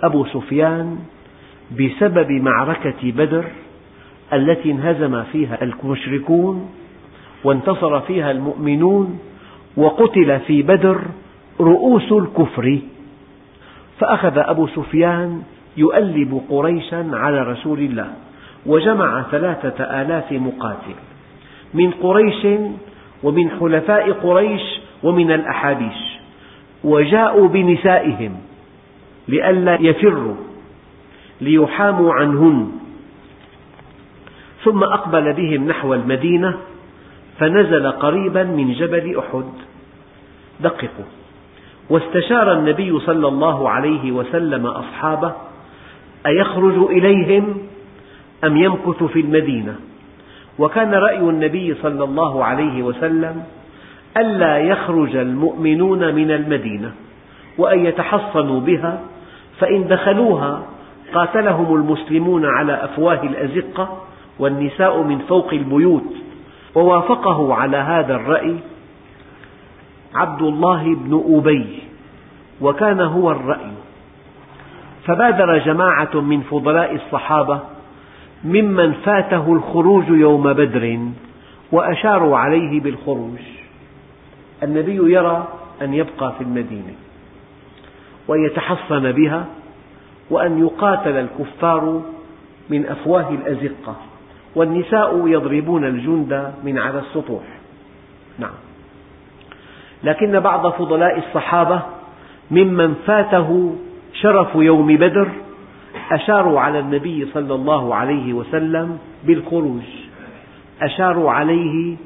أبو 0.02 0.24
سفيان 0.24 0.98
بسبب 1.72 2.30
معركة 2.30 3.12
بدر 3.12 3.44
التي 4.32 4.70
انهزم 4.70 5.22
فيها 5.32 5.58
المشركون 5.62 6.70
وانتصر 7.44 8.00
فيها 8.00 8.30
المؤمنون 8.30 9.18
وقتل 9.76 10.40
في 10.40 10.62
بدر 10.62 11.00
رؤوس 11.60 12.12
الكفر. 12.12 12.78
فأخذ 14.00 14.38
أبو 14.38 14.66
سفيان 14.66 15.42
يؤلب 15.76 16.42
قريشا 16.50 17.10
على 17.12 17.42
رسول 17.42 17.78
الله 17.78 18.12
وجمع 18.66 19.22
ثلاثة 19.22 19.84
آلاف 19.84 20.32
مقاتل 20.32 20.94
من 21.74 21.90
قريش 21.90 22.46
ومن 23.22 23.50
حلفاء 23.50 24.12
قريش 24.12 24.62
ومن 25.02 25.32
الأحابيش 25.32 26.18
وجاءوا 26.84 27.48
بنسائهم 27.48 28.36
لئلا 29.28 29.78
يفروا 29.80 30.34
ليحاموا 31.40 32.14
عنهن. 32.14 32.72
ثم 34.64 34.82
أقبل 34.82 35.32
بهم 35.32 35.68
نحو 35.68 35.94
المدينة 35.94 36.56
فنزل 37.38 37.90
قريبا 37.90 38.42
من 38.42 38.72
جبل 38.72 39.18
أحد. 39.18 39.44
دققوا. 40.60 41.04
واستشار 41.90 42.52
النبي 42.52 43.00
صلى 43.00 43.28
الله 43.28 43.70
عليه 43.70 44.12
وسلم 44.12 44.66
أصحابه 44.66 45.32
أيخرج 46.26 46.90
إليهم 46.90 47.56
أم 48.44 48.56
يمكث 48.56 49.02
في 49.02 49.20
المدينة؟ 49.20 49.74
وكان 50.58 50.94
رأي 50.94 51.18
النبي 51.18 51.74
صلى 51.74 52.04
الله 52.04 52.44
عليه 52.44 52.82
وسلم 52.82 53.42
ألا 54.16 54.58
يخرج 54.58 55.16
المؤمنون 55.16 56.14
من 56.14 56.30
المدينة 56.30 56.92
وأن 57.58 57.86
يتحصنوا 57.86 58.60
بها 58.60 59.00
فإن 59.58 59.88
دخلوها 59.88 60.62
قاتلهم 61.14 61.74
المسلمون 61.74 62.44
على 62.44 62.84
أفواه 62.84 63.22
الأزقة 63.22 64.02
والنساء 64.38 65.02
من 65.02 65.18
فوق 65.18 65.48
البيوت 65.52 66.14
ووافقه 66.74 67.54
على 67.54 67.76
هذا 67.76 68.14
الرأي 68.14 68.56
عبد 70.16 70.42
الله 70.42 70.94
بن 70.94 71.24
أبي 71.36 71.82
وكان 72.60 73.00
هو 73.00 73.30
الرأي. 73.30 73.72
فبادر 75.06 75.58
جماعة 75.58 76.20
من 76.20 76.40
فضلاء 76.40 76.94
الصحابة 76.94 77.60
ممن 78.44 78.92
فاته 78.92 79.52
الخروج 79.52 80.08
يوم 80.08 80.52
بدر 80.52 80.98
وأشاروا 81.72 82.38
عليه 82.38 82.80
بالخروج. 82.80 83.38
النبي 84.62 85.12
يرى 85.12 85.48
أن 85.82 85.94
يبقى 85.94 86.32
في 86.38 86.44
المدينة 86.44 86.94
وأن 88.28 88.44
يتحصن 88.44 89.12
بها 89.12 89.46
وأن 90.30 90.58
يقاتل 90.58 91.10
الكفار 91.10 92.02
من 92.70 92.86
أفواه 92.86 93.30
الأزقة 93.30 93.96
والنساء 94.54 95.28
يضربون 95.28 95.84
الجند 95.84 96.52
من 96.64 96.78
على 96.78 96.98
السطوح. 96.98 97.42
نعم. 98.38 98.65
لكن 100.04 100.40
بعض 100.40 100.66
فضلاء 100.72 101.18
الصحابة 101.18 101.82
ممن 102.50 102.94
فاته 103.06 103.76
شرف 104.12 104.54
يوم 104.54 104.96
بدر 104.96 105.28
أشاروا 106.12 106.60
على 106.60 106.78
النبي 106.78 107.26
صلى 107.34 107.54
الله 107.54 107.94
عليه 107.94 108.32
وسلم 108.32 108.98
بالخروج. 109.24 109.82
أشاروا 110.82 111.30
عليه 111.30 111.96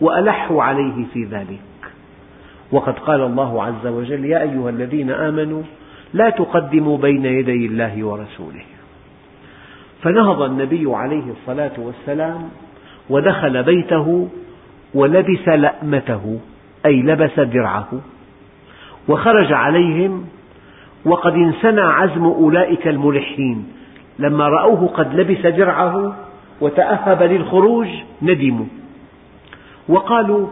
وألحوا 0.00 0.62
عليه 0.62 1.04
في 1.12 1.24
ذلك. 1.24 1.60
وقد 2.72 2.98
قال 2.98 3.20
الله 3.20 3.62
عز 3.62 3.86
وجل 3.86 4.24
يا 4.24 4.42
أيها 4.42 4.70
الذين 4.70 5.10
آمنوا 5.10 5.62
لا 6.14 6.30
تقدموا 6.30 6.98
بين 6.98 7.24
يدي 7.24 7.66
الله 7.66 8.04
ورسوله. 8.04 8.64
فنهض 10.02 10.42
النبي 10.42 10.94
عليه 10.94 11.24
الصلاة 11.30 11.72
والسلام 11.78 12.48
ودخل 13.10 13.62
بيته 13.62 14.28
ولبس 14.94 15.48
لأمته. 15.48 16.40
أي 16.86 17.02
لبس 17.02 17.40
درعه 17.40 17.88
وخرج 19.08 19.52
عليهم 19.52 20.24
وقد 21.04 21.32
انسنى 21.32 21.80
عزم 21.80 22.24
أولئك 22.24 22.88
الملحين. 22.88 23.66
لما 24.18 24.48
رأوه 24.48 24.88
قد 24.88 25.14
لبس 25.14 25.46
درعه 25.46 26.16
وتأهب 26.60 27.22
للخروج 27.22 27.88
ندموا. 28.22 28.66
وقالوا 29.88 30.46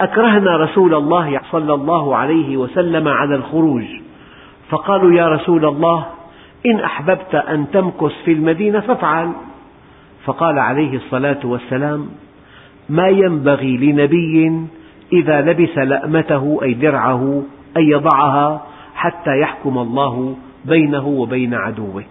أكرهنا 0.00 0.56
رسول 0.56 0.94
الله 0.94 1.40
صلى 1.50 1.74
الله 1.74 2.16
عليه 2.16 2.56
وسلم 2.56 3.08
على 3.08 3.34
الخروج. 3.34 3.84
فقالوا 4.68 5.12
يا 5.12 5.28
رسول 5.28 5.64
الله 5.64 6.06
إن 6.66 6.80
أحببت 6.80 7.34
أن 7.34 7.70
تمكث 7.72 8.12
في 8.24 8.32
المدينة 8.32 8.80
فافعل. 8.80 9.32
فقال 10.24 10.58
عليه 10.58 10.96
الصلاة 10.96 11.40
والسلام 11.44 12.08
ما 12.88 13.08
ينبغي 13.08 13.76
لنبي 13.76 14.66
إذا 15.14 15.40
لبس 15.40 15.78
لأمته 15.78 16.60
أي 16.62 16.74
درعه 16.74 17.42
أن 17.76 17.82
يضعها 17.82 18.66
حتى 18.94 19.40
يحكم 19.40 19.78
الله 19.78 20.36
بينه 20.64 21.06
وبين 21.06 21.54
عدوه. 21.54 22.04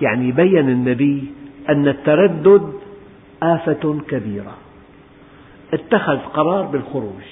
يعني 0.00 0.32
بين 0.32 0.68
النبي 0.68 1.24
أن 1.68 1.88
التردد 1.88 2.72
آفة 3.42 3.98
كبيرة. 4.08 4.54
اتخذ 5.72 6.18
قرار 6.18 6.62
بالخروج. 6.62 7.22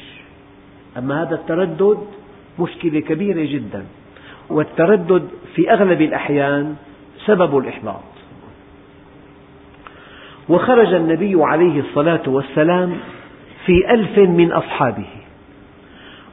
أما 0.98 1.22
هذا 1.22 1.34
التردد 1.34 1.98
مشكلة 2.58 3.00
كبيرة 3.00 3.52
جدا. 3.52 3.84
والتردد 4.50 5.28
في 5.54 5.72
أغلب 5.72 6.02
الأحيان 6.02 6.76
سبب 7.26 7.58
الإحباط. 7.58 8.02
وخرج 10.48 10.94
النبي 10.94 11.42
عليه 11.44 11.80
الصلاة 11.80 12.22
والسلام 12.26 12.96
في 13.68 13.90
ألف 13.90 14.18
من 14.18 14.52
أصحابه. 14.52 15.06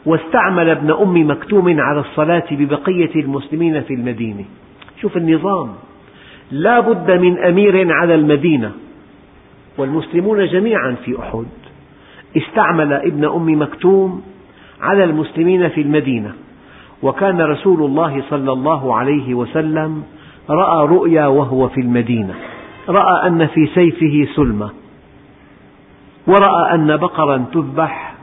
واستعمل 0.06 0.70
ابن 0.70 0.92
أم 0.92 1.30
مكتوم 1.30 1.80
على 1.80 2.00
الصلاة 2.00 2.44
ببقية 2.52 3.16
المسلمين 3.16 3.82
في 3.82 3.94
المدينة. 3.94 4.44
شوف 5.02 5.18
النظام. 5.18 5.70
لا 6.52 6.80
بد 6.80 7.12
من 7.12 7.38
أمير 7.38 7.92
على 7.94 8.16
المدينة. 8.16 8.72
والمسلمون 9.78 10.48
جميعا 10.48 10.96
في 11.06 11.20
أحد. 11.20 11.46
استعمل 12.38 12.94
ابن 12.94 13.26
أم 13.26 13.62
مكتوم 13.62 14.22
على 14.82 15.04
المسلمين 15.04 15.70
في 15.70 15.82
المدينة. 15.82 16.34
وكان 17.04 17.42
رسول 17.42 17.84
الله 17.84 18.24
صلى 18.30 18.52
الله 18.52 18.96
عليه 18.96 19.34
وسلم 19.34 20.04
رأى 20.50 20.88
رؤيا 20.88 21.28
وهو 21.28 21.68
في 21.68 21.82
المدينة. 21.82 22.34
رأى 22.90 23.28
أن 23.28 23.48
في 23.48 23.68
سيفه 23.76 24.28
سلمة. 24.36 24.85
ورأى 26.28 26.76
أن 26.76 26.98
بقرا 26.98 27.46
تذبح 27.54 28.16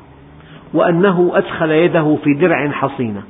وأنه 0.75 1.31
أدخل 1.35 1.71
يده 1.71 2.17
في 2.25 2.35
درع 2.35 2.71
حصينة. 2.71 3.23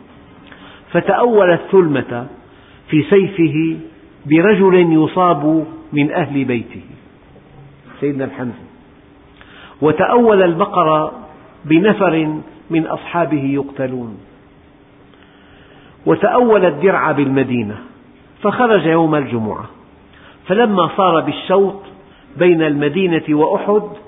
فتأول 0.91 1.53
الثلمة 1.53 2.27
في 2.89 3.03
سيفه 3.03 3.77
برجل 4.27 4.93
يصاب 4.93 5.67
من 5.93 6.13
أهل 6.13 6.45
بيته. 6.45 6.83
سيدنا 8.01 8.25
الحمزة. 8.25 8.65
وتأول 9.83 10.43
البقر 10.43 11.13
بنفر 11.65 12.41
من 12.71 12.87
أصحابه 12.87 13.45
يقتلون. 13.45 14.19
وتأول 16.07 16.65
الدرع 16.67 17.13
بالمدينة. 17.13 17.77
فخرج 18.43 18.87
يوم 18.87 19.15
الجمعة. 19.15 19.65
فلما 20.47 20.91
صار 20.97 21.21
بالشوط 21.21 21.83
بين 22.37 22.63
المدينة 22.63 23.23
وأحد 23.31 24.02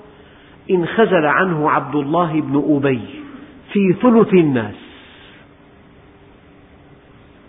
انخزل 0.71 1.25
عنه 1.25 1.71
عبد 1.71 1.95
الله 1.95 2.41
بن 2.41 2.63
أبي 2.75 3.01
في 3.73 3.93
ثلث 4.01 4.33
الناس 4.33 4.75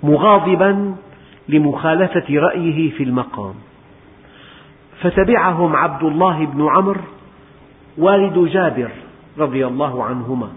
مغاضبا 0.03 0.97
لمخالفة 1.49 2.25
رأيه 2.31 2.91
في 2.91 3.03
المقام. 3.03 3.55
فتبعهم 5.01 5.77
عبد 5.77 6.03
الله 6.03 6.47
بن 6.47 6.69
عمرو 6.69 7.01
والد 7.99 8.39
جابر 8.39 8.91
رضي 9.39 9.67
الله 9.67 10.05
عنهما 10.05 10.49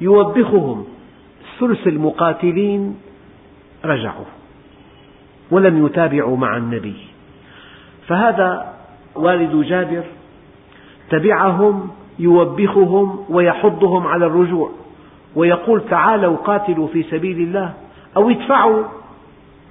يوبخهم 0.00 0.84
ثلث 1.60 1.86
المقاتلين 1.86 2.96
رجعوا 3.84 4.24
ولم 5.50 5.86
يتابعوا 5.86 6.36
مع 6.36 6.56
النبي. 6.56 6.96
فهذا 8.06 8.74
والد 9.14 9.66
جابر 9.66 10.04
تبعهم 11.10 11.90
يوبخهم 12.18 13.24
ويحضهم 13.28 14.06
على 14.06 14.26
الرجوع. 14.26 14.70
ويقول 15.36 15.82
تعالوا 15.90 16.36
قاتلوا 16.36 16.86
في 16.86 17.02
سبيل 17.02 17.38
الله 17.38 17.74
أو 18.16 18.30
ادفعوا 18.30 18.84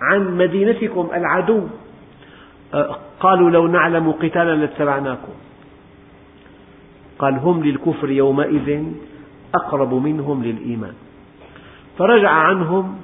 عن 0.01 0.37
مدينتكم 0.37 1.09
العدو. 1.13 1.61
أه، 2.73 2.95
قالوا 3.19 3.49
لو 3.49 3.67
نعلم 3.67 4.11
قتالا 4.11 4.55
لاتبعناكم. 4.55 5.33
قال 7.19 7.33
هم 7.33 7.63
للكفر 7.63 8.09
يومئذ 8.09 8.83
أقرب 9.55 9.93
منهم 9.93 10.43
للإيمان. 10.43 10.93
فرجع 11.97 12.29
عنهم 12.29 12.95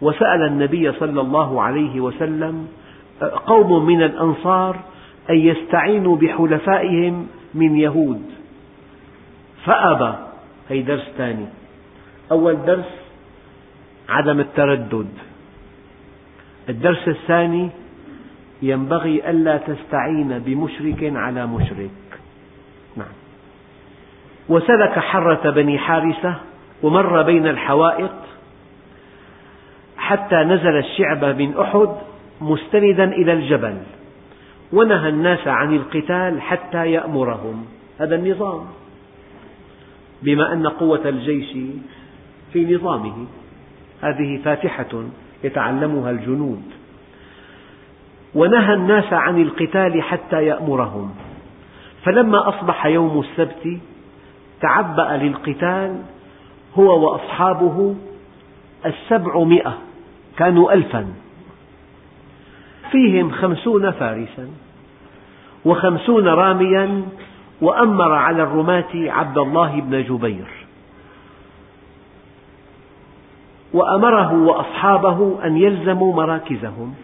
وسأل 0.00 0.42
النبي 0.46 0.92
صلى 0.92 1.20
الله 1.20 1.62
عليه 1.62 2.00
وسلم 2.00 2.66
أه، 3.22 3.32
قوم 3.46 3.86
من 3.86 4.02
الأنصار 4.02 4.76
أن 5.30 5.36
يستعينوا 5.36 6.16
بحلفائهم 6.16 7.26
من 7.54 7.76
يهود. 7.76 8.22
فأبى 9.64 10.14
هي 10.70 10.82
درس 10.82 11.08
ثاني 11.18 11.46
أول 12.30 12.64
درس 12.66 12.92
عدم 14.08 14.40
التردد. 14.40 15.08
الدرس 16.68 17.08
الثاني 17.08 17.70
ينبغي 18.62 19.30
ألا 19.30 19.56
تستعين 19.56 20.38
بمشرك 20.38 21.12
على 21.16 21.46
مشرك. 21.46 21.90
نعم. 22.96 23.14
وسلك 24.48 24.98
حرة 24.98 25.50
بني 25.50 25.78
حارثة 25.78 26.34
ومر 26.82 27.22
بين 27.22 27.46
الحوائط 27.46 28.10
حتى 29.96 30.36
نزل 30.36 30.78
الشعب 30.78 31.24
من 31.24 31.58
أحد 31.58 31.88
مستندا 32.40 33.04
إلى 33.04 33.32
الجبل. 33.32 33.76
ونهى 34.72 35.08
الناس 35.08 35.48
عن 35.48 35.76
القتال 35.76 36.42
حتى 36.42 36.90
يأمرهم. 36.90 37.64
هذا 38.00 38.14
النظام. 38.14 38.66
بما 40.22 40.52
أن 40.52 40.66
قوة 40.66 41.08
الجيش 41.08 41.52
في 42.52 42.74
نظامه. 42.74 43.26
هذه 44.02 44.40
فاتحة 44.44 45.04
يتعلمها 45.44 46.10
الجنود. 46.10 46.62
ونهى 48.34 48.74
الناس 48.74 49.12
عن 49.12 49.42
القتال 49.42 50.02
حتى 50.02 50.46
يأمرهم. 50.46 51.14
فلما 52.04 52.48
أصبح 52.48 52.86
يوم 52.86 53.20
السبت 53.20 53.80
تعبأ 54.60 55.16
للقتال 55.16 56.02
هو 56.74 57.04
وأصحابه 57.04 57.94
السبعمائة. 58.86 59.78
كانوا 60.38 60.72
ألفا. 60.72 61.06
فيهم 62.90 63.30
خمسون 63.30 63.90
فارسا. 63.90 64.48
وخمسون 65.64 66.28
راميا 66.28 67.02
وأمر 67.60 68.12
على 68.12 68.42
الرماة 68.42 68.94
عبد 68.94 69.38
الله 69.38 69.80
بن 69.80 70.02
جبير. 70.02 70.48
وأمره 73.72 74.34
وأصحابه 74.34 75.38
أن 75.44 75.56
يلزموا 75.56 76.14
مراكزهم. 76.14 76.94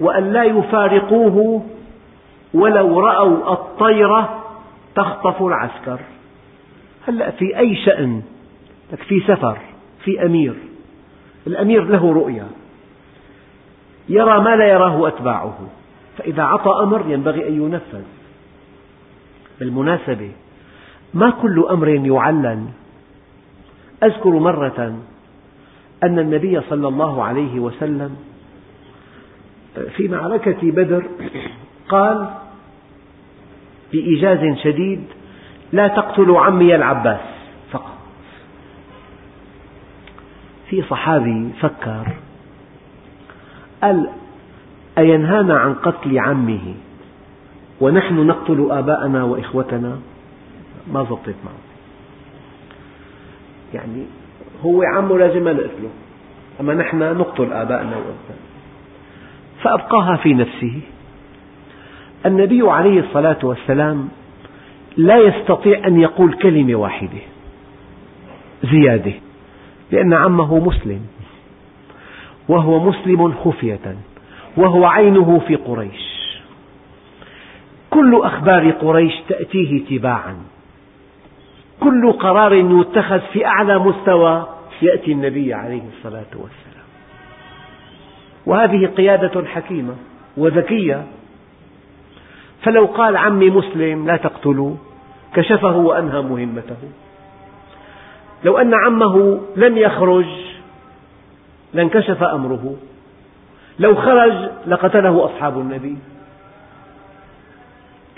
وأن 0.00 0.32
لا 0.32 0.44
يفارقوه 0.44 1.66
ولو 2.54 3.00
رأوا 3.00 3.52
الطير 3.52 4.24
تخطف 4.94 5.42
العسكر. 5.42 6.00
هلأ 7.08 7.30
في 7.30 7.58
أي 7.58 7.76
شأن؟ 7.76 8.22
في 9.08 9.20
سفر 9.20 9.58
في 10.04 10.26
أمير. 10.26 10.54
الأمير 11.46 11.84
له 11.84 12.12
رؤية 12.12 12.46
يرى 14.08 14.40
ما 14.40 14.56
لا 14.56 14.68
يراه 14.68 15.08
أتباعه. 15.08 15.58
فإذا 16.18 16.42
عطى 16.42 16.82
أمر 16.82 17.04
ينبغي 17.08 17.48
أن 17.48 17.62
ينفذ. 17.62 18.02
بالمناسبة 19.60 20.30
ما 21.14 21.30
كل 21.30 21.66
أمر 21.70 21.88
يعلن؟ 21.88 22.68
أذكر 24.02 24.30
مرة 24.30 24.98
أن 26.02 26.18
النبي 26.18 26.60
صلى 26.60 26.88
الله 26.88 27.24
عليه 27.24 27.60
وسلم 27.60 28.16
في 29.96 30.08
معركة 30.08 30.70
بدر 30.70 31.04
قال 31.88 32.30
بإيجاز 33.92 34.58
شديد 34.62 35.04
لا 35.72 35.88
تقتلوا 35.88 36.40
عمي 36.40 36.74
العباس. 36.74 37.20
فقط. 37.70 37.96
في 40.70 40.82
صحابي 40.82 41.50
فكر 41.60 42.06
قال 43.82 44.08
أينهانا 44.98 45.58
عن 45.58 45.74
قتل 45.74 46.18
عمه؟ 46.18 46.74
ونحن 47.80 48.14
نقتل 48.14 48.68
آباءنا 48.70 49.24
وإخوتنا؟ 49.24 49.98
ما 50.92 51.02
ضبطت 51.02 51.34
معه. 51.44 51.66
يعني 53.74 54.04
هو 54.64 54.82
عمه 54.82 55.18
لازم 55.18 55.48
نقتله 55.48 55.90
أما 56.60 56.74
نحن 56.74 56.98
نقتل 56.98 57.52
آباءنا 57.52 57.96
وأبنائنا 57.96 58.46
فأبقاها 59.62 60.16
في 60.16 60.34
نفسه. 60.34 60.80
النبي 62.26 62.70
عليه 62.70 63.00
الصلاة 63.00 63.38
والسلام 63.42 64.08
لا 64.96 65.16
يستطيع 65.16 65.86
أن 65.86 66.00
يقول 66.00 66.32
كلمة 66.32 66.74
واحدة 66.74 67.18
زيادة 68.64 69.12
لأن 69.92 70.12
عمه 70.12 70.58
مسلم. 70.58 71.00
وهو 72.48 72.78
مسلم 72.78 73.34
خفية 73.44 73.96
وهو 74.56 74.84
عينه 74.84 75.40
في 75.48 75.56
قريش. 75.56 76.16
كل 77.90 78.20
أخبار 78.24 78.70
قريش 78.70 79.14
تأتيه 79.28 79.84
تباعا. 79.84 80.36
كل 81.80 82.12
قرار 82.12 82.52
يتخذ 82.52 83.20
في 83.32 83.46
أعلى 83.46 83.78
مستوى 83.78 84.46
يأتي 84.82 85.12
النبي 85.12 85.54
عليه 85.54 85.82
الصلاة 85.98 86.32
والسلام. 86.34 86.86
وهذه 88.46 88.86
قيادة 88.86 89.44
حكيمة 89.46 89.94
وذكية. 90.36 91.04
فلو 92.62 92.86
قال 92.86 93.16
عمي 93.16 93.50
مسلم 93.50 94.06
لا 94.06 94.16
تقتلوه 94.16 94.76
كشفه 95.34 95.76
وأنهى 95.76 96.22
مهمته. 96.22 96.76
لو 98.44 98.58
أن 98.58 98.74
عمه 98.74 99.40
لم 99.56 99.76
يخرج 99.78 100.26
لانكشف 101.76 102.22
أمره. 102.22 102.74
لو 103.78 103.94
خرج 103.94 104.32
لقتله 104.66 105.24
أصحاب 105.24 105.58
النبي. 105.58 105.96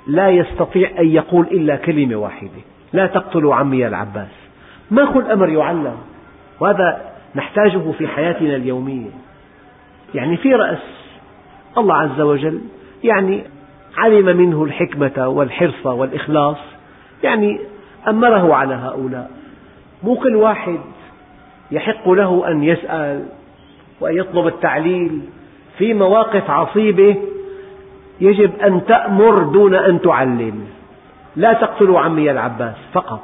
لا 0.07 0.29
يستطيع 0.29 0.91
أن 0.99 1.09
يقول 1.09 1.47
إلا 1.47 1.77
كلمة 1.77 2.17
واحدة. 2.17 2.61
لا 2.93 3.07
تقتلوا 3.07 3.55
عمي 3.55 3.87
العباس. 3.87 4.29
ما 4.91 5.05
كل 5.05 5.31
أمر 5.31 5.49
يعلم. 5.49 5.97
وهذا 6.61 7.01
نحتاجه 7.35 7.93
في 7.99 8.09
حياتنا 8.09 8.57
اليومية. 8.57 9.11
يعني 10.15 10.37
في 10.37 10.55
رأس 10.55 10.83
الله 11.79 11.95
عز 11.95 12.21
وجل. 12.21 12.61
يعني 13.05 13.45
علم 13.97 14.37
منه 14.37 14.65
الحكمة 14.65 15.29
والحرص 15.29 15.87
والإخلاص. 15.87 16.59
يعني 17.23 17.61
أمره 18.09 18.55
على 18.55 18.75
هؤلاء. 18.75 19.31
مو 20.03 20.17
كل 20.17 20.37
واحد 20.37 20.79
يحق 21.71 22.09
له 22.09 22.51
أن 22.51 22.65
يسأل 22.65 23.27
وأن 24.01 24.17
يطلب 24.17 24.47
التعليل 24.47 25.21
في 25.79 25.95
مواقف 25.95 26.51
عصيبة 26.51 27.17
يجب 28.21 28.61
أن 28.61 28.87
تأمر 28.87 29.43
دون 29.43 29.75
أن 29.75 30.01
تعلم. 30.01 30.67
لا 31.37 31.53
تقتلوا 31.53 32.01
عمي 32.01 32.31
العباس 32.31 32.77
فقط. 32.93 33.21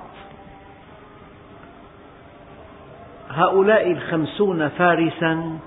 هؤلاء 3.31 3.93
الخمسون 3.93 4.69
فارسا 4.69 5.59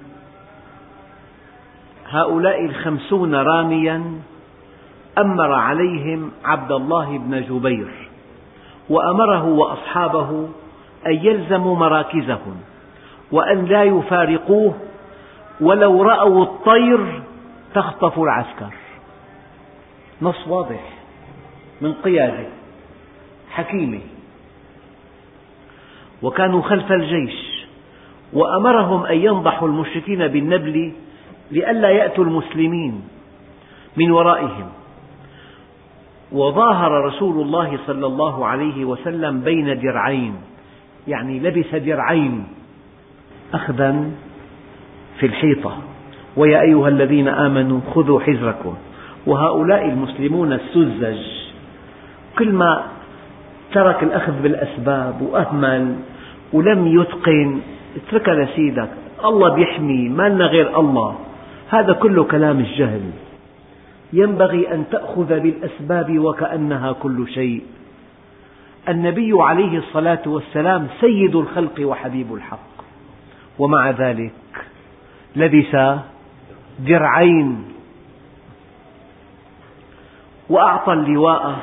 هؤلاء 2.10 2.66
الخمسون 2.66 3.36
راميا 3.36 4.03
أمر 5.18 5.53
عليهم 5.53 6.32
عبد 6.45 6.72
الله 6.72 7.18
بن 7.18 7.41
جبير 7.41 8.10
وأمره 8.89 9.45
وأصحابه 9.45 10.49
أن 11.08 11.14
يلزموا 11.14 11.76
مراكزهم 11.76 12.58
وأن 13.32 13.66
لا 13.66 13.84
يفارقوه 13.84 14.74
ولو 15.62 16.03
رأوا 16.03 16.43
الطير 16.43 17.24
تخطف 17.74 18.20
العسكر. 18.20 18.74
نص 20.22 20.47
واضح 20.47 20.93
من 21.82 21.93
قيادة 21.93 22.47
حكيمة. 23.49 23.99
وكانوا 26.22 26.62
خلف 26.62 26.91
الجيش 26.91 27.68
وأمرهم 28.34 29.05
أن 29.05 29.18
ينضحوا 29.18 29.68
المشركين 29.68 30.28
بالنبل 30.28 30.93
لئلا 31.51 31.89
يأتوا 31.89 32.24
المسلمين 32.24 33.01
من 33.97 34.12
ورائهم. 34.12 34.70
وظاهر 36.32 37.05
رسول 37.05 37.41
الله 37.41 37.80
صلى 37.88 38.05
الله 38.05 38.45
عليه 38.45 38.86
وسلم 38.86 39.41
بين 39.41 39.80
درعين 39.80 40.36
يعني 41.08 41.39
لبس 41.39 41.76
درعين 41.76 42.47
أخذا 43.53 44.12
في 45.20 45.26
الحيطة. 45.26 45.78
ويا 46.38 46.61
أيها 46.61 46.88
الذين 46.88 47.28
آمنوا 47.28 47.80
خذوا 47.95 48.20
حذركم. 48.20 48.74
وهؤلاء 49.28 49.86
المسلمون 49.86 50.53
السذج. 50.53 51.24
كل 52.38 52.51
ما 52.51 52.84
ترك 53.74 54.03
الأخذ 54.03 54.41
بالأسباب 54.41 55.22
وأهمل 55.22 55.95
ولم 56.53 56.88
يتقن 56.88 57.59
اتركها 57.95 58.36
لسيدك 58.36 58.89
الله 59.26 59.49
بيحمي 59.49 60.09
ما 60.09 60.30
لنا 60.30 60.45
غير 60.45 60.80
الله. 60.80 61.15
هذا 61.70 61.93
كله 61.93 62.24
كلام 62.24 62.59
الجهل. 62.59 63.01
ينبغي 64.13 64.74
أن 64.74 64.84
تأخذ 64.91 65.39
بالأسباب 65.39 66.20
وكأنها 66.20 66.91
كل 66.91 67.28
شيء. 67.28 67.63
النبي 68.89 69.32
عليه 69.34 69.78
الصلاة 69.78 70.22
والسلام 70.26 70.88
سيد 71.01 71.36
الخلق 71.36 71.82
وحبيب 71.82 72.34
الحق. 72.34 72.78
ومع 73.59 73.89
ذلك 73.89 74.32
لبس 75.38 75.99
درعين 76.79 77.63
وأعطى 80.49 80.93
اللواء 80.93 81.59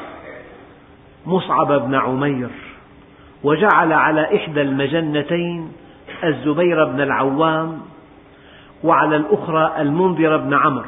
مصعب 1.26 1.72
بن 1.72 1.94
عمير 1.94 2.50
وجعل 3.44 3.92
على 3.92 4.36
إحدى 4.36 4.62
المجنتين 4.62 5.72
الزبير 6.24 6.84
بن 6.84 7.00
العوام 7.00 7.80
وعلى 8.84 9.16
الأخرى 9.16 9.74
المنذر 9.78 10.36
بن 10.36 10.54
عمرو. 10.54 10.84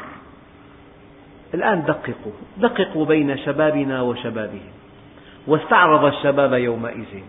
الآن 1.55 1.83
دققوا 1.83 2.33
دققوا 2.57 3.07
بين 3.07 3.39
شبابنا 3.39 4.03
وشبابهم 4.03 4.73
واستعرض 5.47 6.05
الشباب 6.05 6.53
يومئذ. 6.53 7.23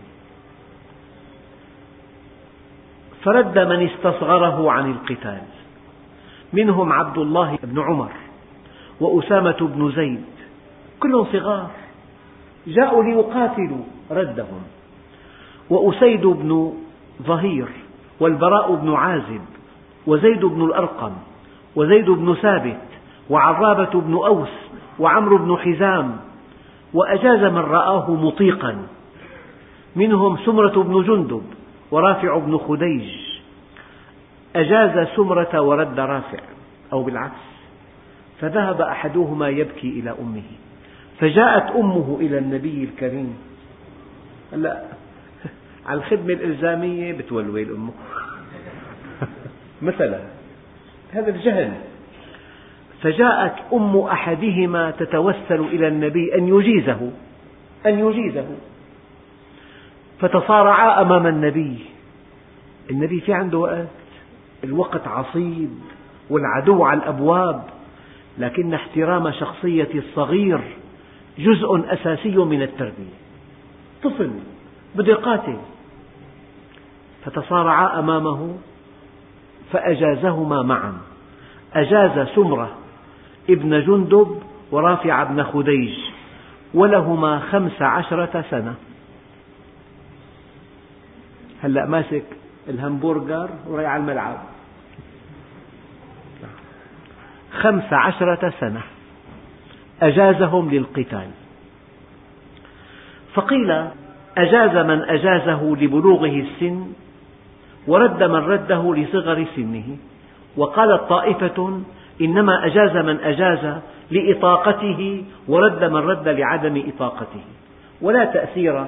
فرد 3.22 3.58
من 3.58 3.88
استصغره 3.88 4.70
عن 4.70 4.90
القتال. 4.90 5.42
منهم 6.52 6.92
عبد 6.92 7.18
الله 7.18 7.58
بن 7.62 7.80
عمر 7.80 8.12
وأسامة 9.00 9.56
بن 9.60 9.92
زيد. 9.96 10.24
كلهم 11.00 11.24
صغار. 11.32 11.70
جاءوا 12.66 13.04
ليقاتلوا 13.04 13.84
ردهم. 14.10 14.62
وأسيد 15.70 16.26
بن 16.26 16.72
ظهير 17.22 17.68
والبراء 18.20 18.74
بن 18.74 18.94
عازب 18.94 19.40
وزيد 20.06 20.44
بن 20.44 20.64
الأرقم 20.64 21.12
وزيد 21.76 22.10
بن 22.10 22.34
ثابت 22.34 22.80
وعرابة 23.30 24.00
بن 24.00 24.14
أوس 24.14 24.54
وعمرو 24.98 25.38
بن 25.38 25.56
حزام. 25.56 26.16
وأجاز 26.94 27.44
من 27.52 27.58
رآه 27.58 28.10
مطيقا. 28.10 28.86
منهم 29.96 30.36
سمرة 30.36 30.82
بن 30.82 31.02
جندب 31.02 31.42
ورافع 31.90 32.38
بن 32.38 32.58
خديج 32.58 33.28
أجاز 34.56 35.08
سمرة 35.16 35.60
ورد 35.60 36.00
رافع 36.00 36.38
أو 36.92 37.02
بالعكس 37.02 37.48
فذهب 38.40 38.80
أحدهما 38.80 39.48
يبكي 39.48 39.88
إلى 39.88 40.14
أمه 40.20 40.42
فجاءت 41.20 41.76
أمه 41.76 42.18
إلى 42.20 42.38
النبي 42.38 42.84
الكريم. 42.84 43.36
هلا 44.52 44.82
على 45.86 45.98
الخدمة 45.98 46.32
الإلزامية 46.32 47.12
بتولول 47.12 47.70
أمه 47.74 47.92
مثلا 49.82 50.20
هذا 51.12 51.30
الجهل. 51.30 51.72
فجاءت 53.02 53.54
أم 53.72 53.96
أحدهما 53.96 54.90
تتوسل 54.90 55.60
إلى 55.60 55.88
النبي 55.88 56.34
أن 56.34 56.48
يجيزه 56.48 57.10
أن 57.86 57.98
يجيزه. 57.98 58.46
فتصارعا 60.20 61.02
أمام 61.02 61.26
النبي. 61.26 61.78
النبي 62.90 63.20
في 63.20 63.32
عنده 63.32 63.58
وقت. 63.58 63.88
الوقت 64.64 65.08
عصيب 65.08 65.70
والعدو 66.30 66.84
على 66.84 66.98
الأبواب. 66.98 67.62
لكن 68.38 68.74
احترام 68.74 69.30
شخصية 69.30 69.88
الصغير 69.94 70.60
جزء 71.38 71.92
أساسي 71.92 72.36
من 72.36 72.62
التربية. 72.62 73.18
طفل 74.02 74.30
بده 74.94 75.12
يقاتل 75.12 75.56
فتصارعا 77.24 77.98
أمامه 77.98 78.56
فأجازهما 79.72 80.62
معا. 80.62 80.94
أجاز 81.74 82.28
سمرة 82.28 82.70
ابن 83.50 83.80
جندب 83.80 84.42
ورافع 84.70 85.22
بن 85.24 85.42
خديج. 85.42 85.98
ولهما 86.74 87.38
خمس 87.38 87.82
عشرة 87.82 88.44
سنة. 88.50 88.74
هلأ 91.62 91.86
ماسك 91.86 92.24
الهمبرجر 92.68 93.50
ورايح 93.66 93.90
على 93.90 94.00
الملعب. 94.00 94.38
خمس 97.52 97.92
عشرة 97.92 98.52
سنة. 98.60 98.80
أجازهم 100.02 100.70
للقتال. 100.70 101.30
فقيل 103.34 103.84
أجاز 104.38 104.76
من 104.86 105.02
أجازه 105.02 105.76
لبلوغه 105.80 106.40
السن 106.46 106.86
ورد 107.86 108.22
من 108.22 108.36
رده 108.36 108.94
لصغر 108.94 109.46
سنه. 109.56 109.96
وقالت 110.56 111.02
طائفة 111.02 111.80
إنما 112.20 112.66
أجاز 112.66 112.96
من 112.96 113.20
أجاز 113.20 113.80
لإطاقته 114.10 115.24
ورد 115.48 115.84
من 115.84 115.96
رد 115.96 116.28
لعدم 116.28 116.82
إطاقته. 116.88 117.44
ولا 118.00 118.24
تأثير 118.24 118.86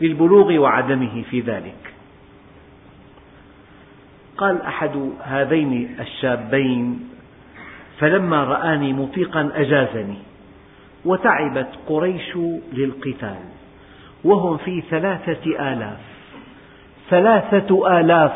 للبلوغ 0.00 0.58
وعدمه 0.58 1.22
في 1.30 1.40
ذلك. 1.40 1.94
قال 4.38 4.62
أحد 4.62 5.10
هذين 5.22 5.96
الشابين 6.00 7.08
فلما 7.98 8.44
رآني 8.44 8.92
مطيقا 8.92 9.50
أجازني 9.54 10.18
وتعبت 11.04 11.68
قريش 11.86 12.36
للقتال 12.72 13.38
وهم 14.24 14.56
في 14.56 14.82
ثلاثة 14.90 15.72
آلاف 15.72 16.00
ثلاثة 17.10 17.98
آلاف 18.00 18.32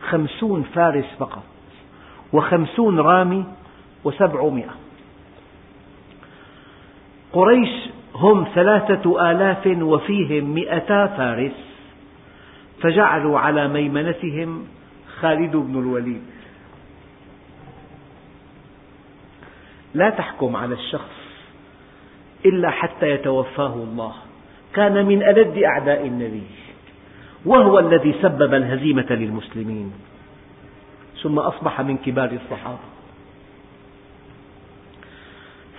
خمسون 0.00 0.62
فارس 0.62 1.04
فقط 1.18 1.44
وخمسون 2.32 3.00
رامي 3.00 3.44
وسبعمائة. 4.04 4.74
قريش 7.32 7.68
هم 8.18 8.46
ثلاثة 8.54 9.30
آلاف 9.30 9.66
وفيهم 9.66 10.54
مئتا 10.54 11.06
فارس 11.06 11.52
فجعلوا 12.82 13.38
على 13.38 13.68
ميمنتهم 13.68 14.66
خالد 15.20 15.56
بن 15.56 15.78
الوليد. 15.78 16.22
لا 19.94 20.10
تحكم 20.10 20.56
على 20.56 20.74
الشخص 20.74 21.18
إلا 22.46 22.70
حتى 22.70 23.10
يتوفاه 23.10 23.74
الله. 23.74 24.14
كان 24.74 25.06
من 25.06 25.22
ألد 25.22 25.58
أعداء 25.58 26.06
النبي 26.06 26.46
وهو 27.46 27.78
الذي 27.78 28.14
سبب 28.22 28.54
الهزيمة 28.54 29.06
للمسلمين 29.10 29.92
ثم 31.22 31.38
أصبح 31.38 31.80
من 31.80 31.96
كبار 31.96 32.30
الصحابة. 32.30 32.97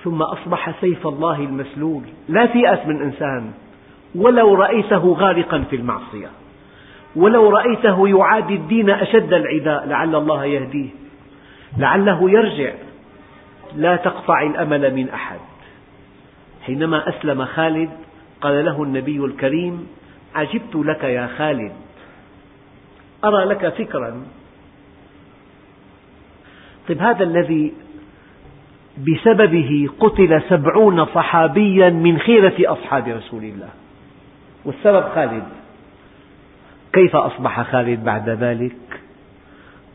ثم 0.03 0.21
أصبح 0.21 0.81
سيف 0.81 1.07
الله 1.07 1.39
المسلول. 1.39 2.03
لا 2.29 2.45
تيأس 2.45 2.87
من 2.87 3.01
إنسان. 3.01 3.51
ولو 4.15 4.53
رأيته 4.53 5.15
غارقا 5.19 5.63
في 5.69 5.75
المعصية. 5.75 6.27
ولو 7.15 7.49
رأيته 7.49 8.07
يعادي 8.07 8.55
الدين 8.55 8.89
أشد 8.89 9.33
العداء 9.33 9.87
لعل 9.87 10.15
الله 10.15 10.45
يهديه. 10.45 10.89
لعله 11.77 12.31
يرجع. 12.31 12.73
لا 13.75 13.95
تقطع 13.95 14.41
الأمل 14.41 14.95
من 14.95 15.09
أحد. 15.09 15.39
حينما 16.65 17.09
أسلم 17.09 17.45
خالد 17.45 17.89
قال 18.41 18.65
له 18.65 18.83
النبي 18.83 19.25
الكريم 19.25 19.87
عجبت 20.35 20.75
لك 20.75 21.03
يا 21.03 21.27
خالد. 21.37 21.71
أرى 23.23 23.45
لك 23.45 23.69
فكرا. 23.69 24.21
طيب 26.87 27.01
هذا 27.01 27.23
الذي 27.23 27.73
بسببه 28.97 29.89
قتل 29.99 30.41
سبعون 30.49 31.05
صحابيا 31.05 31.89
من 31.89 32.17
خيرة 32.17 32.53
أصحاب 32.59 33.07
رسول 33.07 33.43
الله. 33.43 33.69
والسبب 34.65 35.03
خالد. 35.15 35.43
كيف 36.93 37.15
أصبح 37.15 37.61
خالد 37.61 38.03
بعد 38.03 38.29
ذلك؟ 38.29 38.75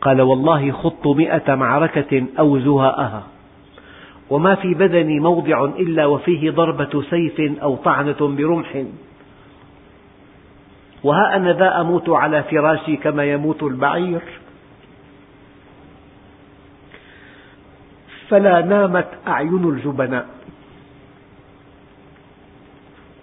قال 0.01 0.23
والله 0.23 0.73
خضت 0.73 1.07
مئة 1.07 1.55
معركة 1.55 2.27
أو 2.39 2.59
زهاءها 2.59 3.23
وما 4.31 4.55
في 4.55 4.75
بدني 4.75 5.21
موضع 5.21 5.65
إلا 5.65 6.07
وفيه 6.07 6.51
ضربة 6.51 7.03
سيف 7.11 7.41
أو 7.63 7.77
طعنة 7.77 8.17
برمح. 8.21 8.85
وها 11.05 11.37
أنا 11.37 11.53
ذا 11.53 11.81
أموت 11.81 12.09
على 12.09 12.43
فراشي 12.43 12.97
كما 12.97 13.25
يموت 13.25 13.63
البعير. 13.63 14.21
فلا 18.29 18.61
نامت 18.61 19.09
أعين 19.27 19.65
الجبناء. 19.65 20.27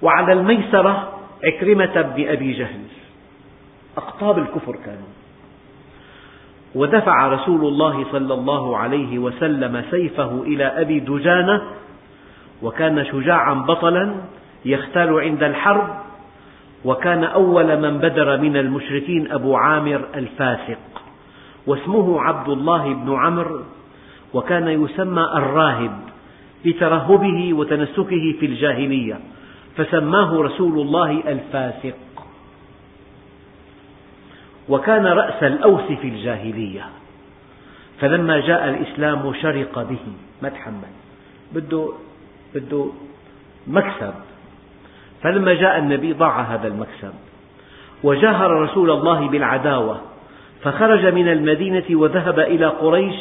وعلى 0.02 0.34
الميسرة 0.34 1.14
عكرمة 1.44 2.02
بن 2.02 2.28
أبي 2.28 2.54
جهل. 2.54 2.82
أقطاب 3.98 4.38
الكفر 4.38 4.76
كانوا. 4.86 5.12
ودفع 6.76 7.28
رسول 7.28 7.66
الله 7.68 8.06
صلى 8.12 8.34
الله 8.34 8.78
عليه 8.78 9.20
وسلم 9.20 9.84
سيفه 9.92 10.42
إلى 10.42 10.64
أبي 10.64 11.00
دجانة 11.00 11.62
وكان 12.62 13.06
شجاعا 13.06 13.54
بطلا 13.54 14.16
يختال 14.66 15.20
عند 15.20 15.44
الحرب 15.44 16.02
وكان 16.86 17.24
أول 17.24 17.82
من 17.82 17.98
بدر 17.98 18.38
من 18.38 18.58
المشركين 18.58 19.32
أبو 19.32 19.56
عامر 19.56 20.02
الفاسق 20.16 20.78
واسمه 21.68 22.22
عبد 22.22 22.50
الله 22.50 22.94
بن 22.94 23.16
عمرو 23.16 23.62
وكان 24.34 24.68
يسمى 24.68 25.22
الراهب 25.22 26.00
لترهبه 26.66 27.54
وتنسكه 27.54 28.36
في 28.40 28.46
الجاهلية 28.46 29.20
فسماه 29.78 30.42
رسول 30.42 30.80
الله 30.80 31.12
الفاسق. 31.12 31.96
وكان 34.70 35.06
رأس 35.06 35.44
الأوس 35.44 35.92
في 36.02 36.08
الجاهلية 36.08 36.86
فلما 38.00 38.40
جاء 38.40 38.70
الإسلام 38.70 39.34
شرق 39.42 39.84
به 39.84 40.14
ما 40.42 40.50
تحمل 40.50 40.92
بده 41.54 41.90
بده 42.56 42.86
مكسب. 43.68 44.14
فلما 45.24 45.54
جاء 45.54 45.78
النبي 45.80 46.14
ضاع 46.14 46.42
هذا 46.42 46.68
المكسب 46.68 47.14
وجاهر 48.04 48.52
رسول 48.52 48.92
الله 48.92 49.28
بالعداوة 49.28 50.02
فخرج 50.62 51.06
من 51.06 51.28
المدينة 51.28 51.84
وذهب 51.92 52.40
إلى 52.40 52.66
قريش 52.66 53.16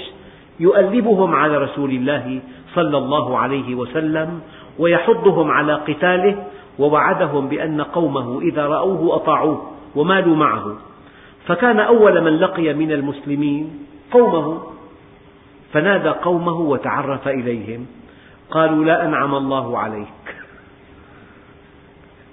يؤلبهم 0.60 1.34
على 1.34 1.58
رسول 1.58 1.90
الله 1.90 2.40
صلى 2.74 2.98
الله 2.98 3.38
عليه 3.38 3.74
وسلم 3.74 4.40
ويحضهم 4.78 5.50
على 5.50 5.74
قتاله 5.74 6.46
ووعدهم 6.78 7.48
بأن 7.48 7.80
قومه 7.80 8.40
إذا 8.40 8.66
رأوه 8.66 9.16
أطاعوه 9.16 9.70
ومالوا 9.96 10.36
معه. 10.36 10.76
فكان 11.46 11.80
أول 11.80 12.20
من 12.20 12.36
لقي 12.36 12.74
من 12.74 12.92
المسلمين 12.92 13.86
قومه 14.12 14.60
فنادى 15.72 16.08
قومه 16.08 16.60
وتعرف 16.60 17.28
إليهم. 17.28 17.86
قالوا 18.50 18.84
لا 18.84 19.04
أنعم 19.04 19.34
الله 19.34 19.78
عليك. 19.78 20.36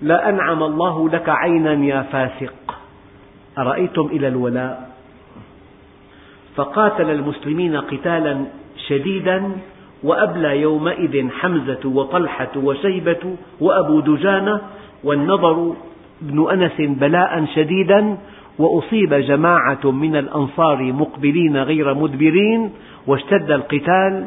لا 0.02 0.30
أنعم 0.30 0.64
الله 0.64 1.10
لك 1.10 1.30
عينا 1.30 1.74
يا 1.86 2.02
فاسق. 2.02 2.76
أرأيتم 3.58 4.06
إلى 4.06 4.28
الولاء؟ 4.28 4.87
فقاتل 6.58 7.10
المسلمين 7.10 7.78
قتالا 7.78 8.46
شديدا 8.88 9.52
وأبلى 10.04 10.62
يومئذ 10.62 11.30
حمزة 11.30 11.80
وطلحة 11.86 12.52
وشيبة 12.56 13.36
وأبو 13.62 14.00
دجانة 14.00 14.62
والنضر 15.04 15.74
بن 16.22 16.50
أنس 16.52 17.00
بلاء 17.00 17.46
شديدا 17.56 18.18
وأصيب 18.60 19.14
جماعة 19.14 19.92
من 19.92 20.16
الأنصار 20.16 20.94
مقبلين 20.94 21.58
غير 21.58 21.94
مدبرين 21.94 22.72
واشتد 23.08 23.52
القتال 23.52 24.26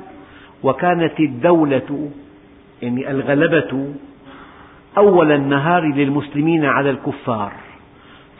وكانت 0.62 1.20
الدولة 1.20 2.10
يعني 2.82 3.10
الغلبة 3.10 3.94
أول 4.98 5.32
النهار 5.32 5.94
للمسلمين 5.94 6.64
على 6.64 6.90
الكفار. 6.90 7.52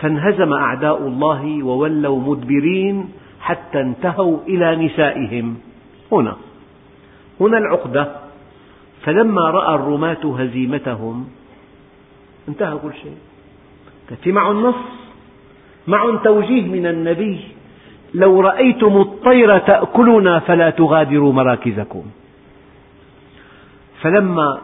فانهزم 0.00 0.52
أعداء 0.52 1.06
الله 1.06 1.62
وولوا 1.62 2.20
مدبرين 2.20 3.08
حتى 3.40 3.80
انتهوا 3.80 4.38
إلى 4.48 4.76
نسائهم. 4.86 5.56
هنا. 6.12 6.36
هنا 7.40 7.58
العقدة. 7.58 8.16
فلما 9.02 9.50
رأى 9.50 9.74
الرماة 9.74 10.36
هزيمتهم 10.38 11.28
انتهى 12.48 12.78
كل 12.78 12.92
شيء. 13.02 13.16
في 14.22 14.32
معه 14.32 14.50
النص 14.50 14.74
معهم 15.86 16.16
توجيه 16.18 16.68
من 16.68 16.86
النبي 16.86 17.40
لو 18.14 18.40
رأيتم 18.40 18.96
الطير 19.00 19.58
تأكلنا 19.58 20.38
فلا 20.38 20.70
تغادروا 20.70 21.32
مراكزكم. 21.32 22.02
فلما 24.00 24.58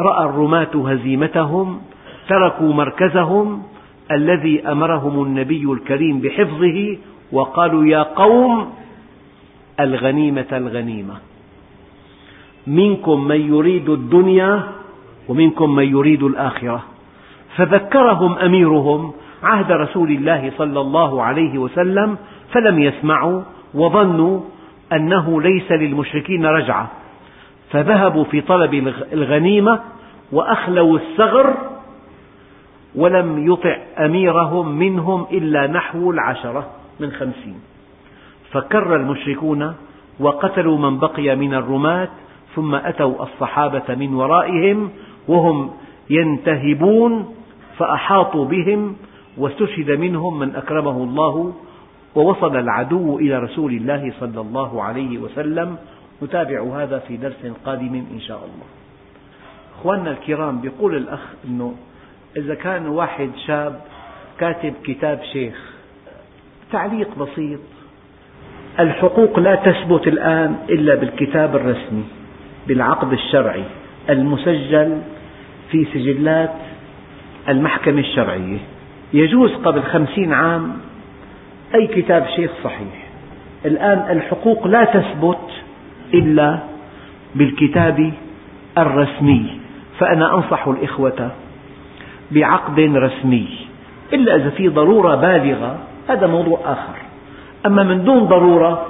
رأى 0.00 0.24
الرماة 0.24 0.70
هزيمتهم 0.74 1.82
تركوا 2.28 2.72
مركزهم 2.72 3.62
الذي 4.10 4.68
أمرهم 4.68 5.22
النبي 5.22 5.64
الكريم 5.72 6.20
بحفظه 6.20 6.98
وقالوا 7.32 7.86
يا 7.86 8.02
قوم 8.02 8.72
الغنيمة 9.80 10.46
الغنيمة. 10.52 11.14
منكم 12.66 13.24
من 13.24 13.40
يريد 13.54 13.88
الدنيا 13.88 14.62
ومنكم 15.28 15.74
من 15.74 15.84
يريد 15.84 16.22
الآخرة. 16.22 16.82
فذكرهم 17.56 18.38
أميرهم 18.38 19.12
عهد 19.42 19.72
رسول 19.72 20.10
الله 20.10 20.52
صلى 20.58 20.80
الله 20.80 21.22
عليه 21.22 21.58
وسلم 21.58 22.16
فلم 22.52 22.78
يسمعوا 22.78 23.42
وظنوا 23.74 24.40
أنه 24.92 25.42
ليس 25.42 25.72
للمشركين 25.72 26.46
رجعة. 26.46 26.90
فذهبوا 27.70 28.24
في 28.24 28.40
طلب 28.40 28.92
الغنيمة 29.12 29.80
وأخلوا 30.32 30.98
الثغر 30.98 31.54
ولم 32.94 33.52
يطع 33.52 33.76
أميرهم 33.98 34.68
منهم 34.68 35.26
إلا 35.32 35.66
نحو 35.66 36.10
العشرة. 36.10 36.81
من 37.02 37.10
خمسين. 37.12 37.60
فكر 38.52 38.96
المشركون 38.96 39.74
وقتلوا 40.20 40.78
من 40.78 40.98
بقي 40.98 41.36
من 41.36 41.54
الرماة 41.54 42.08
ثم 42.54 42.74
أتوا 42.74 43.22
الصحابة 43.22 43.94
من 43.94 44.14
ورائهم 44.14 44.90
وهم 45.28 45.70
ينتهبون 46.10 47.34
فأحاطوا 47.78 48.44
بهم 48.44 48.96
واستشهد 49.36 49.90
منهم 49.90 50.38
من 50.38 50.56
أكرمه 50.56 50.96
الله 50.96 51.54
ووصل 52.14 52.56
العدو 52.56 53.18
إلى 53.18 53.38
رسول 53.38 53.72
الله 53.72 54.12
صلى 54.20 54.40
الله 54.40 54.82
عليه 54.82 55.18
وسلم. 55.18 55.76
نتابع 56.22 56.82
هذا 56.82 56.98
في 56.98 57.16
درس 57.16 57.46
قادم 57.64 57.94
إن 58.14 58.20
شاء 58.20 58.38
الله. 58.38 58.66
أخواننا 59.78 60.10
الكرام 60.10 60.60
يقول 60.64 60.96
الأخ 60.96 61.20
أنه 61.44 61.74
إذا 62.36 62.54
كان 62.54 62.86
واحد 62.86 63.30
شاب 63.46 63.80
كاتب 64.38 64.74
كتاب 64.84 65.20
شيخ 65.32 65.71
تعليق 66.72 67.18
بسيط. 67.18 67.60
الحقوق 68.80 69.38
لا 69.38 69.54
تثبت 69.54 70.06
الآن 70.08 70.56
إلا 70.70 70.94
بالكتاب 70.94 71.56
الرسمي 71.56 72.04
بالعقد 72.68 73.12
الشرعي 73.12 73.64
المسجل 74.10 74.98
في 75.70 75.86
سجلات 75.94 76.54
المحكمة 77.48 78.00
الشرعية. 78.00 78.58
يجوز 79.12 79.50
قبل 79.52 79.82
خمسين 79.82 80.32
عام 80.32 80.72
أي 81.74 81.86
كتاب 81.86 82.26
شيخ 82.36 82.50
صحيح. 82.64 83.08
الآن 83.64 84.16
الحقوق 84.16 84.66
لا 84.66 84.84
تثبت 84.84 85.48
إلا 86.14 86.58
بالكتاب 87.34 88.12
الرسمي. 88.78 89.46
فأنا 89.98 90.34
أنصح 90.34 90.68
الإخوة 90.68 91.30
بعقد 92.30 92.80
رسمي 92.80 93.48
إلا 94.12 94.36
إذا 94.36 94.50
في 94.50 94.68
ضرورة 94.68 95.14
بالغة 95.14 95.78
هذا 96.08 96.26
موضوع 96.26 96.60
آخر. 96.64 96.94
أما 97.66 97.82
من 97.82 98.04
دون 98.04 98.24
ضرورة 98.24 98.86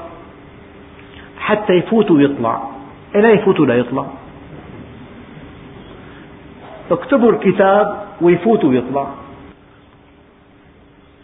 حتى 1.39 1.73
يفوت 1.73 2.11
ويطلع. 2.11 2.63
لا 3.15 3.31
يفوت 3.31 3.61
ولا 3.61 3.75
يطلع. 3.75 4.07
اكتبوا 6.91 7.33
الكتاب 7.33 8.05
ويفوت 8.21 8.65
ويطلع. 8.65 9.07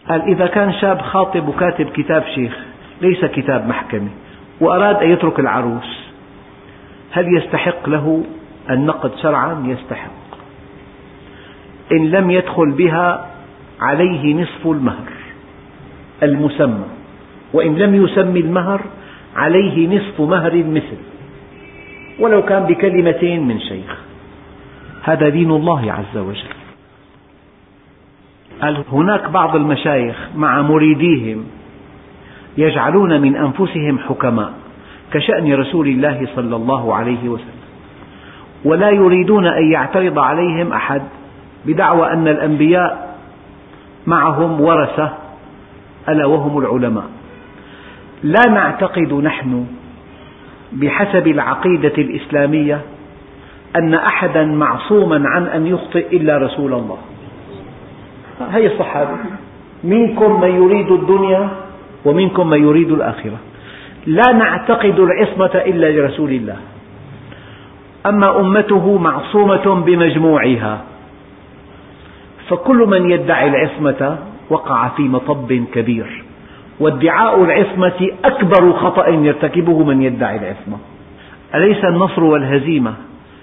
قال 0.09 0.21
إذا 0.21 0.47
كان 0.47 0.73
شاب 0.73 1.01
خاطب 1.01 1.47
وكاتب 1.47 1.89
كتاب 1.89 2.23
شيخ 2.35 2.57
ليس 3.01 3.25
كتاب 3.25 3.67
محكمة 3.67 4.09
وأراد 4.61 4.95
أن 4.95 5.09
يترك 5.09 5.39
العروس 5.39 5.99
هل 7.11 7.37
يستحق 7.37 7.89
له 7.89 8.23
النقد 8.69 9.11
شرعا؟ 9.15 9.63
يستحق. 9.65 10.11
إن 11.91 12.11
لم 12.11 12.31
يدخل 12.31 12.71
بها 12.71 13.25
عليه 13.81 14.33
نصف 14.41 14.67
المهر. 14.67 15.18
المسمى. 16.23 16.85
وإن 17.53 17.75
لم 17.75 18.03
يسمي 18.03 18.39
المهر 18.39 18.81
عليه 19.35 19.97
نصف 19.97 20.21
مهر 20.21 20.53
المثل 20.53 20.97
ولو 22.19 22.41
كان 22.41 22.63
بكلمتين 22.63 23.47
من 23.47 23.59
شيخ. 23.59 23.97
هذا 25.03 25.29
دين 25.29 25.51
الله 25.51 25.91
عز 25.91 26.17
وجل. 26.17 26.59
قال 28.61 28.83
هناك 28.91 29.29
بعض 29.29 29.55
المشايخ 29.55 30.15
مع 30.35 30.61
مريديهم 30.61 31.43
يجعلون 32.57 33.21
من 33.21 33.35
أنفسهم 33.35 33.99
حكماء 33.99 34.53
كشأن 35.13 35.53
رسول 35.53 35.87
الله 35.87 36.27
صلى 36.35 36.55
الله 36.55 36.95
عليه 36.95 37.29
وسلم؟ 37.29 37.59
ولا 38.65 38.89
يريدون 38.89 39.47
أن 39.47 39.71
يعترض 39.71 40.19
عليهم 40.19 40.73
أحد 40.73 41.01
بدعوى 41.65 42.13
أن 42.13 42.27
الأنبياء 42.27 43.17
معهم 44.07 44.61
ورثة 44.61 45.13
ألا 46.09 46.25
وهم 46.25 46.57
العلماء. 46.57 47.05
لا 48.23 48.41
نعتقد 48.49 49.13
نحن 49.13 49.65
بحسب 50.71 51.27
العقيدة 51.27 51.93
الإسلامية 51.97 52.81
أن 53.75 53.93
أحدا 53.93 54.45
معصوما 54.45 55.29
عن 55.29 55.43
أن 55.43 55.67
يخطئ 55.67 56.17
إلا 56.17 56.37
رسول 56.37 56.73
الله. 56.73 56.97
هي 58.51 58.65
الصحابة. 58.67 59.17
منكم 59.83 60.41
من 60.41 60.49
يريد 60.49 60.91
الدنيا 60.91 61.49
ومنكم 62.05 62.49
من 62.49 62.63
يريد 62.63 62.91
الآخرة. 62.91 63.37
لا 64.05 64.33
نعتقد 64.33 64.99
العصمة 64.99 65.61
إلا 65.65 65.91
لرسول 65.91 66.31
الله. 66.31 66.57
أما 68.05 68.39
أمته 68.39 68.97
معصومة 68.97 69.83
بمجموعها 69.85 70.81
فكل 72.49 72.77
من 72.77 73.11
يدعي 73.11 73.47
العصمة 73.47 74.17
وقع 74.49 74.87
في 74.87 75.01
مطب 75.01 75.65
كبير. 75.73 76.23
وادعاء 76.79 77.43
العصمة 77.43 78.09
أكبر 78.25 78.73
خطأ 78.73 79.07
يرتكبه 79.07 79.83
من 79.83 80.01
يدعي 80.01 80.37
العصمة. 80.37 80.77
أليس 81.55 81.85
النصر 81.85 82.23
والهزيمة 82.23 82.93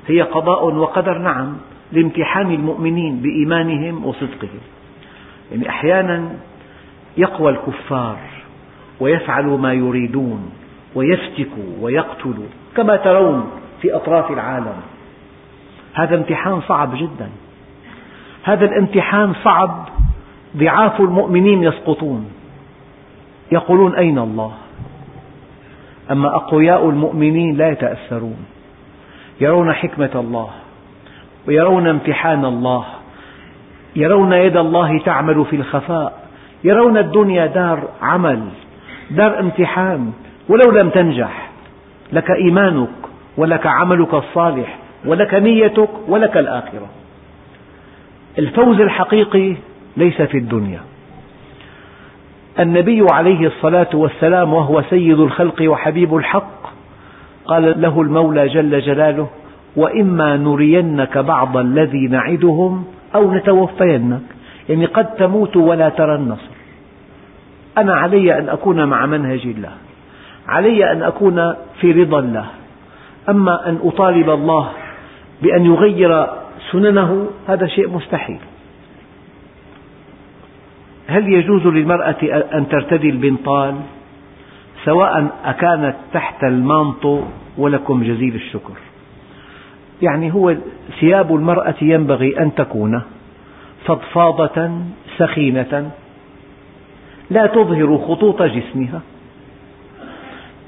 هي 0.07 0.23
قضاء 0.23 0.75
وقدر؟ 0.75 1.19
نعم 1.19 1.57
لامتحان 1.93 2.51
المؤمنين 2.51 3.17
بإيمانهم 3.17 4.07
وصدقهم. 4.07 4.61
يعني 5.53 5.69
أحيانا 5.69 6.29
يقوى 7.17 7.51
الكفار 7.51 8.19
ويفعلوا 9.01 9.59
ما 9.59 9.73
يريدون 9.73 10.51
ويفتكوا 10.95 11.73
ويقتلوا 11.81 12.47
كما 12.77 12.97
ترون 12.97 13.51
في 13.83 13.97
أطراف 13.97 14.31
العالم. 14.31 14.77
هذا 15.95 16.17
امتحان 16.17 16.61
صعب 16.61 16.95
جدا. 16.95 17.31
هذا 18.43 18.65
الامتحان 18.65 19.35
صعب 19.45 19.89
ضعاف 20.57 21.01
المؤمنين 21.01 21.63
يسقطون. 21.63 22.31
يقولون 23.53 23.95
أين 23.95 24.19
الله؟ 24.19 24.53
أما 26.11 26.37
أقوياء 26.37 26.89
المؤمنين 26.89 27.57
لا 27.57 27.69
يتأثرون. 27.69 28.47
يرون 29.41 29.73
حكمة 29.73 30.11
الله 30.15 30.49
ويرون 31.49 31.87
امتحان 31.87 32.45
الله 32.45 32.85
يرون 33.97 34.33
يد 34.33 34.57
الله 34.57 34.99
تعمل 34.99 35.45
في 35.45 35.57
الخفاء 35.57 36.29
يرون 36.65 36.99
الدنيا 36.99 37.47
دار 37.47 37.89
عمل 38.03 38.41
دار 39.11 39.41
امتحان 39.41 40.13
ولو 40.49 40.71
لم 40.71 40.91
تنجح 40.91 41.51
لك 42.13 42.31
إيمانك 42.31 42.89
ولك 43.37 43.67
عملك 43.67 44.15
الصالح 44.15 44.79
ولك 45.05 45.35
نيتك 45.35 45.91
ولك 46.09 46.37
الآخرة. 46.37 46.87
الفوز 48.39 48.81
الحقيقي 48.81 49.57
ليس 49.97 50.23
في 50.23 50.39
الدنيا. 50.39 50.81
النبي 52.61 53.07
عليه 53.13 53.47
الصلاة 53.47 53.89
والسلام 53.95 54.55
وهو 54.55 54.83
سيد 54.91 55.21
الخلق 55.21 55.63
وحبيب 55.63 56.17
الحق 56.17 56.73
قال 57.47 57.81
له 57.81 58.03
المولى 58.03 58.49
جل 58.49 58.81
جلاله 58.81 59.29
وإما 59.77 60.37
نرينك 60.37 61.19
بعض 61.19 61.57
الذي 61.57 62.09
نعدهم 62.09 62.85
أو 63.15 63.35
نتوفينك. 63.35 64.23
يعني 64.69 64.85
قد 64.85 65.15
تموت 65.15 65.57
ولا 65.57 65.89
ترى 65.89 66.15
النصر. 66.15 66.51
أنا 67.79 67.95
علي 67.95 68.39
أن 68.39 68.49
أكون 68.49 68.85
مع 68.85 69.07
منهج 69.07 69.47
الله. 69.47 69.73
علي 70.49 70.93
أن 70.93 71.03
أكون 71.03 71.55
في 71.81 71.93
رضا 71.93 72.19
الله. 72.19 72.47
أما 73.29 73.69
أن 73.69 73.79
أطالب 73.83 74.31
الله 74.31 74.69
بأن 75.43 75.65
يغير 75.65 76.27
سننه 76.73 77.27
هذا 77.49 77.67
شيء 77.67 77.91
مستحيل. 77.91 78.39
هل 81.07 81.33
يجوز 81.33 81.67
للمرأة 81.67 82.17
أن 82.55 82.69
ترتدي 82.69 83.11
البنطال 83.11 83.75
سواء 84.85 85.29
أكانت 85.45 85.97
تحت 86.13 86.45
المانطو 86.45 87.23
ولكم 87.59 88.03
جزيل 88.03 88.35
الشكر؟ 88.35 88.75
يعني 90.03 90.35
هو 90.35 90.57
ثياب 91.01 91.35
المرأة 91.35 91.75
ينبغي 91.83 92.39
أن 92.39 92.55
تكون 92.55 93.03
فضفاضة 93.85 94.71
سخينة 95.19 95.91
لا 97.31 97.47
تظهر 97.47 97.99
خطوط 97.99 98.43
جسمها. 98.43 99.01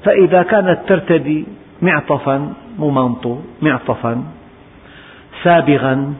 فإذا 0.03 0.43
كانت 0.43 0.79
ترتدي 0.87 1.45
معطفا 1.81 2.53
ممانطو 2.79 3.37
معطفا 3.61 4.23
سابغا 5.43 6.13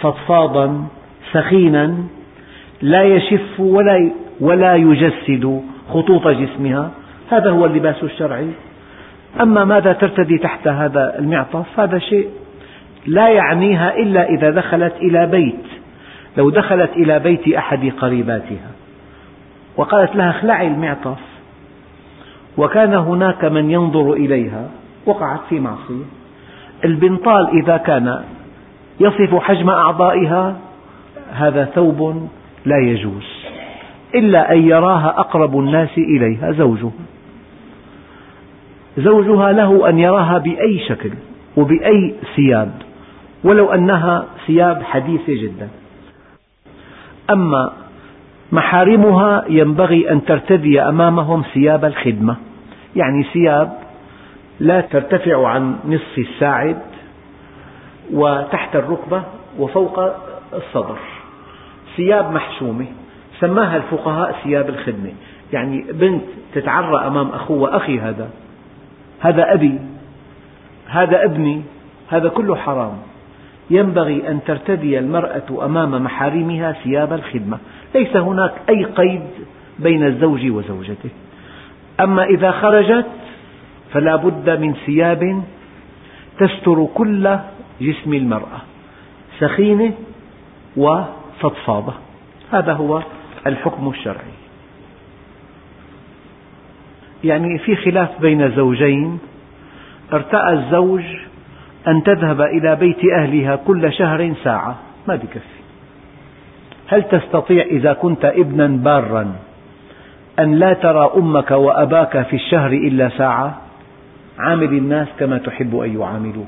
فضفاضا 0.00 0.86
سخينا 1.32 1.96
لا 2.82 3.02
يشف 3.02 3.60
ولا 3.60 4.10
ولا 4.40 4.74
يجسد 4.74 5.62
خطوط 5.90 6.28
جسمها. 6.28 6.90
هذا 7.30 7.50
هو 7.50 7.66
اللباس 7.66 8.02
الشرعي. 8.02 8.50
أما 9.40 9.64
ماذا 9.64 9.92
ترتدي 9.92 10.38
تحت 10.38 10.68
هذا 10.68 11.18
المعطف؟ 11.18 11.80
هذا 11.80 11.98
شيء 11.98 12.28
لا 13.06 13.28
يعنيها 13.28 13.96
إلا 13.96 14.28
إذا 14.28 14.50
دخلت 14.50 14.94
إلى 14.96 15.26
بيت. 15.26 15.64
لو 16.36 16.50
دخلت 16.50 16.90
إلى 16.96 17.18
بيت 17.18 17.48
أحد 17.48 17.92
قريباتها. 17.98 18.70
وقالت 19.76 20.16
لها 20.16 20.30
اخلعي 20.30 20.66
المعطف. 20.66 21.18
وكان 22.56 22.94
هناك 22.94 23.44
من 23.44 23.70
ينظر 23.70 24.12
إليها. 24.12 24.68
وقعت 25.06 25.40
في 25.48 25.60
معصية. 25.60 26.04
البنطال 26.84 27.62
إذا 27.62 27.76
كان 27.76 28.24
يصف 29.00 29.34
حجم 29.34 29.70
أعضائها 29.70 30.56
هذا 31.32 31.64
ثوب 31.64 32.28
لا 32.64 32.78
يجوز 32.78 33.26
إلا 34.14 34.52
أن 34.52 34.68
يراها 34.68 35.20
أقرب 35.20 35.58
الناس 35.58 35.98
إليها 35.98 36.52
زوجها. 36.52 36.90
زوجها 38.98 39.52
له 39.52 39.88
أن 39.88 39.98
يراها 39.98 40.38
بأي 40.38 40.78
شكل 40.88 41.10
وبأي 41.56 42.14
ثياب 42.36 42.72
ولو 43.44 43.72
أنها 43.72 44.24
ثياب 44.46 44.82
حديثة 44.82 45.42
جدا. 45.42 45.68
أما 47.30 47.72
محارمها 48.52 49.44
ينبغي 49.48 50.10
أن 50.10 50.24
ترتدي 50.24 50.80
أمامهم 50.80 51.42
ثياب 51.54 51.84
الخدمة 51.84 52.36
يعني 52.96 53.24
ثياب 53.32 53.78
لا 54.60 54.80
ترتفع 54.80 55.48
عن 55.48 55.76
نصف 55.86 56.18
الساعد 56.18 56.78
وتحت 58.12 58.76
الركبة 58.76 59.22
وفوق 59.58 59.98
الصدر. 60.54 60.98
ثياب 61.96 62.32
محشومة 62.32 62.86
سماها 63.40 63.76
الفقهاء 63.76 64.36
ثياب 64.44 64.68
الخدمة. 64.68 65.12
يعني 65.52 65.84
بنت 65.92 66.24
تتعرى 66.54 67.06
أمام 67.06 67.28
أخوها 67.28 67.76
أخي 67.76 68.00
هذا 68.00 68.30
هذا 69.20 69.52
أبي 69.52 69.78
هذا 70.86 71.24
ابني 71.24 71.62
هذا 72.08 72.28
كله 72.28 72.56
حرام. 72.56 72.96
ينبغي 73.70 74.28
أن 74.28 74.40
ترتدي 74.46 74.98
المرأة 74.98 75.64
أمام 75.64 76.04
محارمها 76.04 76.72
ثياب 76.72 77.12
الخدمة. 77.12 77.58
ليس 77.94 78.16
هناك 78.16 78.52
أي 78.68 78.84
قيد 78.84 79.22
بين 79.78 80.06
الزوج 80.06 80.50
وزوجته. 80.50 81.10
أما 82.00 82.24
إذا 82.24 82.50
خرجت 82.50 83.06
فلا 83.92 84.16
بد 84.16 84.50
من 84.50 84.74
ثياب 84.86 85.42
تستر 86.38 86.88
كل 86.94 87.38
جسم 87.80 88.14
المرأة 88.14 88.60
سخينة 89.38 89.92
وفضفاضة 91.34 91.94
هذا 92.52 92.72
هو 92.72 93.02
الحكم 93.46 93.88
الشرعي. 93.88 94.34
يعني 97.24 97.58
في 97.58 97.76
خلاف 97.76 98.20
بين 98.20 98.50
زوجين 98.50 99.18
ارتأى 100.12 100.52
الزوج 100.52 101.02
أن 101.88 102.02
تذهب 102.02 102.40
إلى 102.40 102.76
بيت 102.76 102.98
أهلها 103.18 103.56
كل 103.56 103.92
شهر 103.92 104.34
ساعة. 104.44 104.76
ما 105.08 105.16
بكفي. 105.16 105.64
هل 106.88 107.02
تستطيع 107.02 107.64
إذا 107.64 107.92
كنت 107.92 108.24
ابنا 108.24 108.66
بارا 108.66 109.34
أن 110.38 110.54
لا 110.54 110.72
ترى 110.72 111.10
أمك 111.16 111.50
وأباك 111.50 112.22
في 112.22 112.36
الشهر 112.36 112.72
إلا 112.72 113.08
ساعة؟ 113.08 113.60
عامل 114.38 114.68
الناس 114.68 115.08
كما 115.18 115.38
تحب 115.38 115.76
أن 115.76 116.00
يعاملوك. 116.00 116.46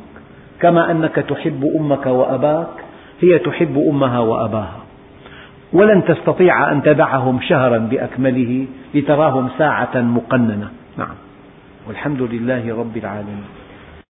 كما 0.61 0.91
أنك 0.91 1.15
تحب 1.15 1.65
أمك 1.81 2.07
وأباك 2.07 2.86
هي 3.21 3.39
تحب 3.39 3.79
أمها 3.91 4.19
وأباها. 4.19 4.81
ولن 5.73 6.05
تستطيع 6.05 6.73
أن 6.73 6.83
تدعهم 6.83 7.41
شهرا 7.41 7.79
بأكمله 7.79 8.67
لتراهم 8.95 9.49
ساعة 9.59 10.01
مقننة. 10.01 10.69
نعم. 10.99 11.15
والحمد 11.89 12.23
لله 12.23 12.79
رب 12.79 12.97
العالمين. 12.97 13.56